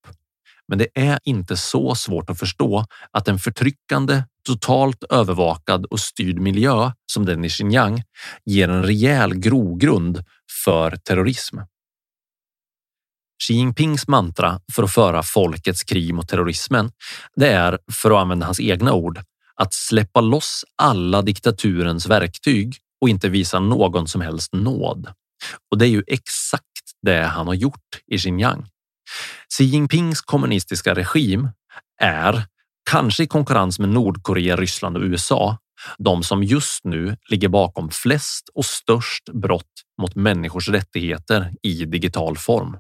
[0.70, 6.40] Men det är inte så svårt att förstå att en förtryckande, totalt övervakad och styrd
[6.40, 8.04] miljö som den i Xinjiang
[8.46, 10.24] ger en rejäl grogrund
[10.64, 11.58] för terrorism.
[13.44, 16.92] Xi Jinpings mantra för att föra folkets krig mot terrorismen,
[17.36, 19.20] det är, för att använda hans egna ord,
[19.56, 25.08] att släppa loss alla diktaturens verktyg och inte visa någon som helst nåd.
[25.72, 28.68] Och det är ju exakt det han har gjort i Xinjiang.
[29.58, 31.50] Xi Jinpings kommunistiska regim
[32.02, 32.44] är,
[32.92, 35.58] kanske i konkurrens med Nordkorea, Ryssland och USA,
[35.98, 42.38] de som just nu ligger bakom flest och störst brott mot människors rättigheter i digital
[42.38, 42.78] form.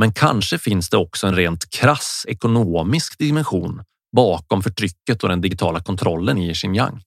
[0.00, 3.82] Men kanske finns det också en rent krass ekonomisk dimension
[4.16, 7.02] bakom förtrycket och den digitala kontrollen i Xinjiang.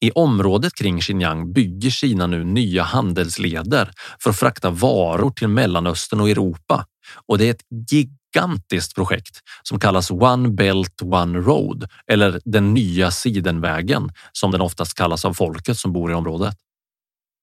[0.00, 3.90] I området kring Xinjiang bygger Kina nu nya handelsleder
[4.20, 6.86] för att frakta varor till Mellanöstern och Europa
[7.26, 13.10] och det är ett gigantiskt projekt som kallas One Belt One Road eller den nya
[13.10, 16.56] sidenvägen som den oftast kallas av folket som bor i området.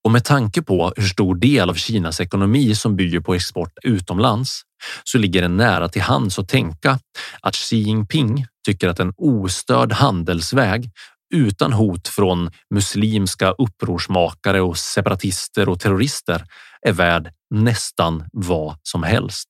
[0.04, 4.62] Och med tanke på hur stor del av Kinas ekonomi som bygger på export utomlands
[5.04, 7.00] så ligger det nära till hands att tänka
[7.42, 10.92] att Xi Jinping tycker att en ostörd handelsväg
[11.34, 16.46] utan hot från muslimska upprorsmakare och separatister och terrorister
[16.82, 19.48] är värd nästan vad som helst.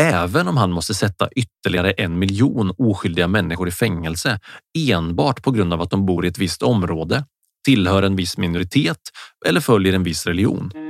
[0.00, 4.40] Även om han måste sätta ytterligare en miljon oskyldiga människor i fängelse
[4.78, 7.24] enbart på grund av att de bor i ett visst område,
[7.64, 9.00] tillhör en viss minoritet
[9.46, 10.85] eller följer en viss religion.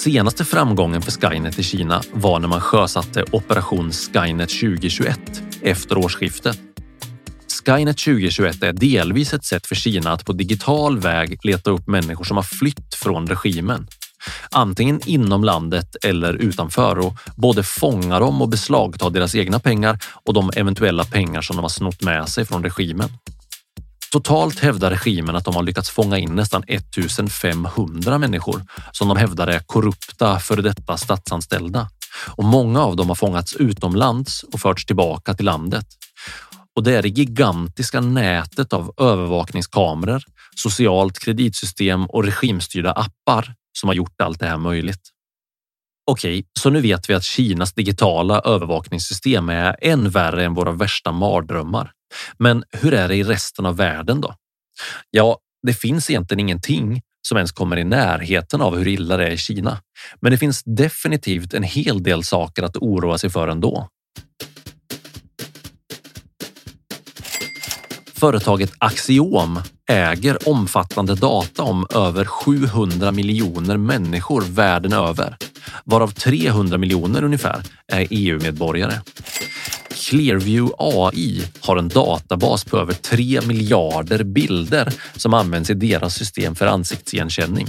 [0.00, 5.20] Senaste framgången för Skynet i Kina var när man sjösatte Operation Skynet 2021
[5.62, 6.58] efter årsskiftet.
[7.66, 12.24] Skynet 2021 är delvis ett sätt för Kina att på digital väg leta upp människor
[12.24, 13.86] som har flytt från regimen.
[14.50, 20.34] Antingen inom landet eller utanför och både fånga dem och beslagta deras egna pengar och
[20.34, 23.08] de eventuella pengar som de har snott med sig från regimen.
[24.10, 29.46] Totalt hävdar regimen att de har lyckats fånga in nästan 1500 människor som de hävdar
[29.46, 31.90] är korrupta före detta statsanställda
[32.28, 35.86] och många av dem har fångats utomlands och förts tillbaka till landet.
[36.76, 40.22] Och det är det gigantiska nätet av övervakningskameror,
[40.56, 45.10] socialt kreditsystem och regimstyrda appar som har gjort allt det här möjligt.
[46.10, 51.12] Okej, så nu vet vi att Kinas digitala övervakningssystem är än värre än våra värsta
[51.12, 51.92] mardrömmar.
[52.38, 54.34] Men hur är det i resten av världen då?
[55.10, 59.30] Ja, det finns egentligen ingenting som ens kommer i närheten av hur illa det är
[59.30, 59.78] i Kina.
[60.20, 63.88] Men det finns definitivt en hel del saker att oroa sig för ändå.
[68.14, 75.36] Företaget Axiom äger omfattande data om över 700 miljoner människor världen över,
[75.84, 79.00] varav 300 miljoner ungefär är EU-medborgare.
[80.10, 86.54] Clearview AI har en databas på över 3 miljarder bilder som används i deras system
[86.54, 87.68] för ansiktsigenkänning.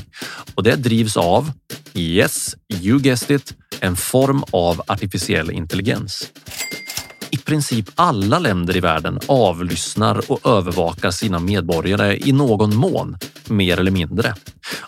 [0.55, 1.51] Och det drivs av,
[1.93, 6.31] yes, you guessed it, en form av artificiell intelligens.
[7.29, 13.17] I princip alla länder i världen avlyssnar och övervakar sina medborgare i någon mån,
[13.47, 14.35] mer eller mindre.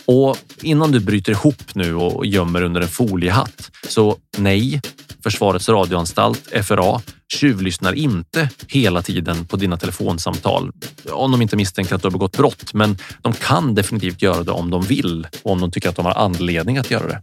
[0.05, 4.81] Och innan du bryter ihop nu och gömmer under en foliehatt, så nej,
[5.23, 7.01] Försvarets radioanstalt, FRA,
[7.33, 10.71] tjuvlyssnar inte hela tiden på dina telefonsamtal
[11.11, 12.73] om de inte misstänker att du har begått brott.
[12.73, 16.05] Men de kan definitivt göra det om de vill och om de tycker att de
[16.05, 17.21] har anledning att göra det.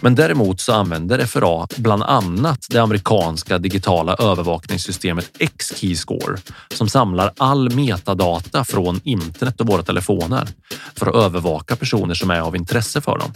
[0.00, 6.36] Men däremot så använder FRA bland annat det amerikanska digitala övervakningssystemet X-Keyscore
[6.74, 10.48] som samlar all metadata från internet och våra telefoner
[10.96, 13.32] för att övervaka personer som är av intresse för dem.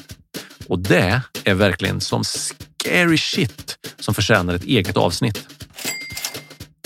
[0.68, 5.46] Och det är verkligen som scary shit som förtjänar ett eget avsnitt.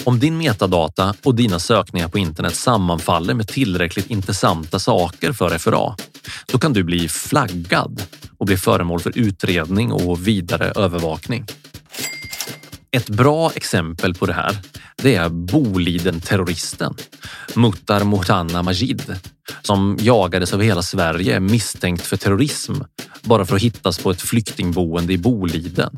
[0.08, 5.96] Om din metadata och dina sökningar på internet sammanfaller med tillräckligt intressanta saker för FRA,
[6.52, 8.02] då kan du bli flaggad
[8.38, 11.44] och bli föremål för utredning och vidare övervakning.
[12.90, 14.58] Ett bra exempel på det här
[15.02, 16.94] det är Boliden-terroristen
[17.54, 19.14] Muttar Mohtana Majid
[19.62, 22.74] som jagades över hela Sverige misstänkt för terrorism
[23.22, 25.96] bara för att hittas på ett flyktingboende i Boliden.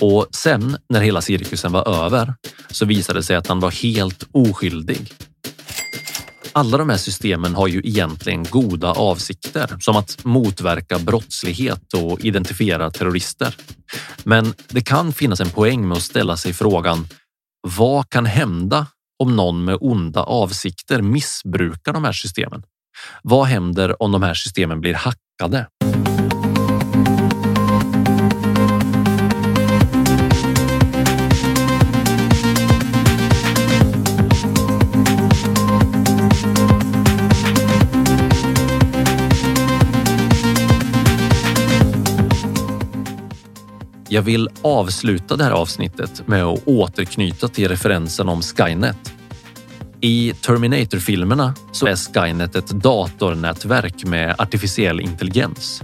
[0.00, 2.34] Och sen när hela cirkusen var över
[2.70, 5.12] så visade det sig att han var helt oskyldig.
[6.56, 12.90] Alla de här systemen har ju egentligen goda avsikter som att motverka brottslighet och identifiera
[12.90, 13.56] terrorister.
[14.24, 17.06] Men det kan finnas en poäng med att ställa sig frågan
[17.66, 18.86] vad kan hända
[19.18, 22.62] om någon med onda avsikter missbrukar de här systemen?
[23.22, 25.66] Vad händer om de här systemen blir hackade?
[44.14, 49.14] Jag vill avsluta det här avsnittet med att återknyta till referensen om Skynet.
[50.00, 55.82] I Terminator-filmerna så är Skynet ett datornätverk med artificiell intelligens.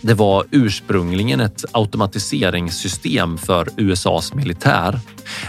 [0.00, 5.00] Det var ursprungligen ett automatiseringssystem för USAs militär,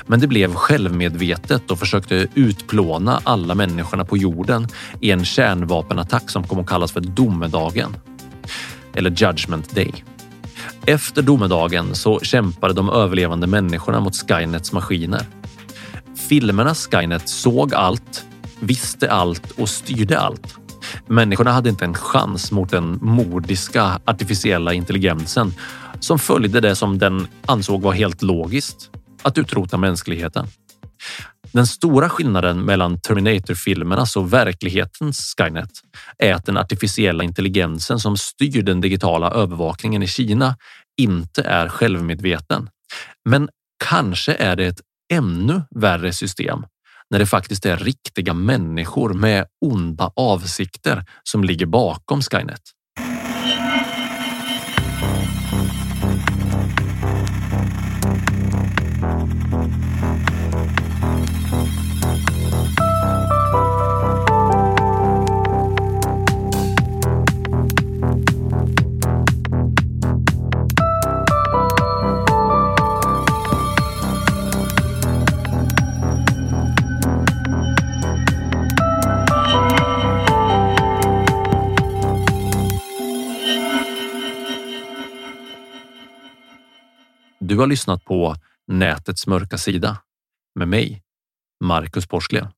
[0.06, 4.68] men det blev självmedvetet och försökte utplåna alla människorna på jorden
[5.02, 7.96] i en kärnvapenattack som kom att kallas för domedagen.
[8.94, 10.04] Eller Judgment Day.
[10.90, 15.26] Efter domedagen så kämpade de överlevande människorna mot Skynets maskiner.
[16.30, 18.26] Filmerna Skynet såg allt,
[18.60, 20.56] visste allt och styrde allt.
[21.08, 25.54] Människorna hade inte en chans mot den mordiska artificiella intelligensen
[26.00, 28.90] som följde det som den ansåg var helt logiskt,
[29.22, 30.48] att utrota mänskligheten.
[31.52, 35.70] Den stora skillnaden mellan Terminator-filmernas och verklighetens Skynet
[36.18, 40.58] är att den artificiella intelligensen som styr den digitala övervakningen i Kina
[40.98, 42.70] inte är självmedveten.
[43.30, 43.50] Men
[43.86, 44.82] kanske är det ett
[45.14, 46.66] ännu värre system
[47.10, 52.62] när det faktiskt är riktiga människor med onda avsikter som ligger bakom Skynet.
[87.48, 88.36] Du har lyssnat på
[88.68, 89.98] Nätets mörka sida
[90.56, 91.02] med mig,
[91.64, 92.52] Marcus Porsklian.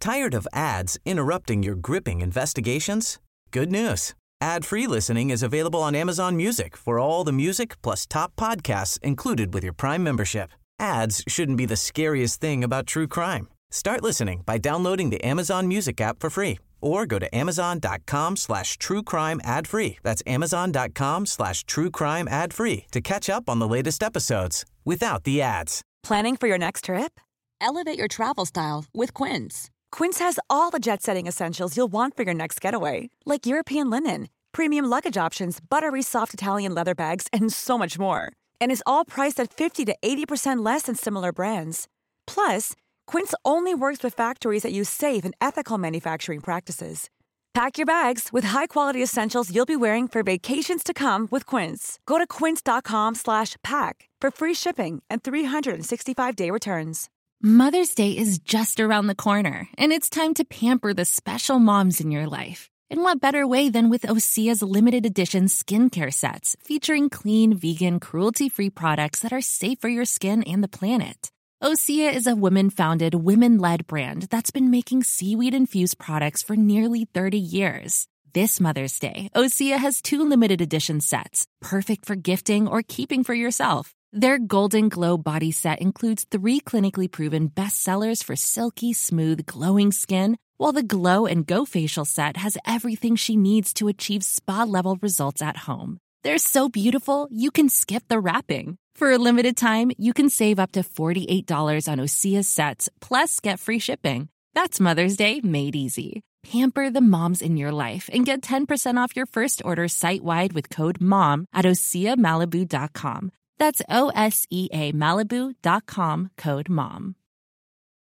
[0.00, 3.18] Tired of ads interrupting your gripping investigations?
[3.50, 4.14] Good news.
[4.40, 9.54] Ad-free listening is available on Amazon Music for all the music plus top podcasts included
[9.54, 10.50] with your Prime membership.
[10.80, 13.48] Ads shouldn't be the scariest thing about true crime.
[13.70, 18.78] Start listening by downloading the Amazon Music app for free or go to amazon.com slash
[18.78, 19.98] true crime ad free.
[20.02, 25.24] That's amazon.com slash true crime ad free to catch up on the latest episodes without
[25.24, 25.82] the ads.
[26.02, 27.20] Planning for your next trip?
[27.60, 29.70] Elevate your travel style with Quince.
[29.90, 33.90] Quince has all the jet setting essentials you'll want for your next getaway, like European
[33.90, 38.32] linen, premium luggage options, buttery soft Italian leather bags, and so much more.
[38.60, 41.88] And is all priced at 50 to 80% less than similar brands.
[42.26, 42.74] Plus,
[43.08, 47.08] Quince only works with factories that use safe and ethical manufacturing practices.
[47.54, 51.98] Pack your bags with high-quality essentials you'll be wearing for vacations to come with Quince.
[52.04, 57.08] Go to quince.com/pack for free shipping and 365-day returns.
[57.40, 62.00] Mother's Day is just around the corner, and it's time to pamper the special moms
[62.02, 62.68] in your life.
[62.90, 68.70] And what better way than with Osea's limited edition skincare sets featuring clean, vegan, cruelty-free
[68.70, 71.32] products that are safe for your skin and the planet.
[71.60, 76.54] Osea is a women founded, women led brand that's been making seaweed infused products for
[76.54, 78.06] nearly 30 years.
[78.32, 83.34] This Mother's Day, Osea has two limited edition sets, perfect for gifting or keeping for
[83.34, 83.92] yourself.
[84.12, 90.38] Their Golden Glow body set includes three clinically proven bestsellers for silky, smooth, glowing skin,
[90.58, 94.96] while the Glow and Go facial set has everything she needs to achieve spa level
[95.02, 95.98] results at home.
[96.22, 98.78] They're so beautiful, you can skip the wrapping.
[98.98, 103.60] For a limited time, you can save up to $48 on Osea sets, plus get
[103.60, 104.28] free shipping.
[104.54, 106.22] That's Mother's Day made easy.
[106.42, 110.52] Pamper the moms in your life and get 10% off your first order site wide
[110.52, 113.30] with code MOM at OseaMalibu.com.
[113.56, 117.14] That's O S E A Malibu.com code MOM.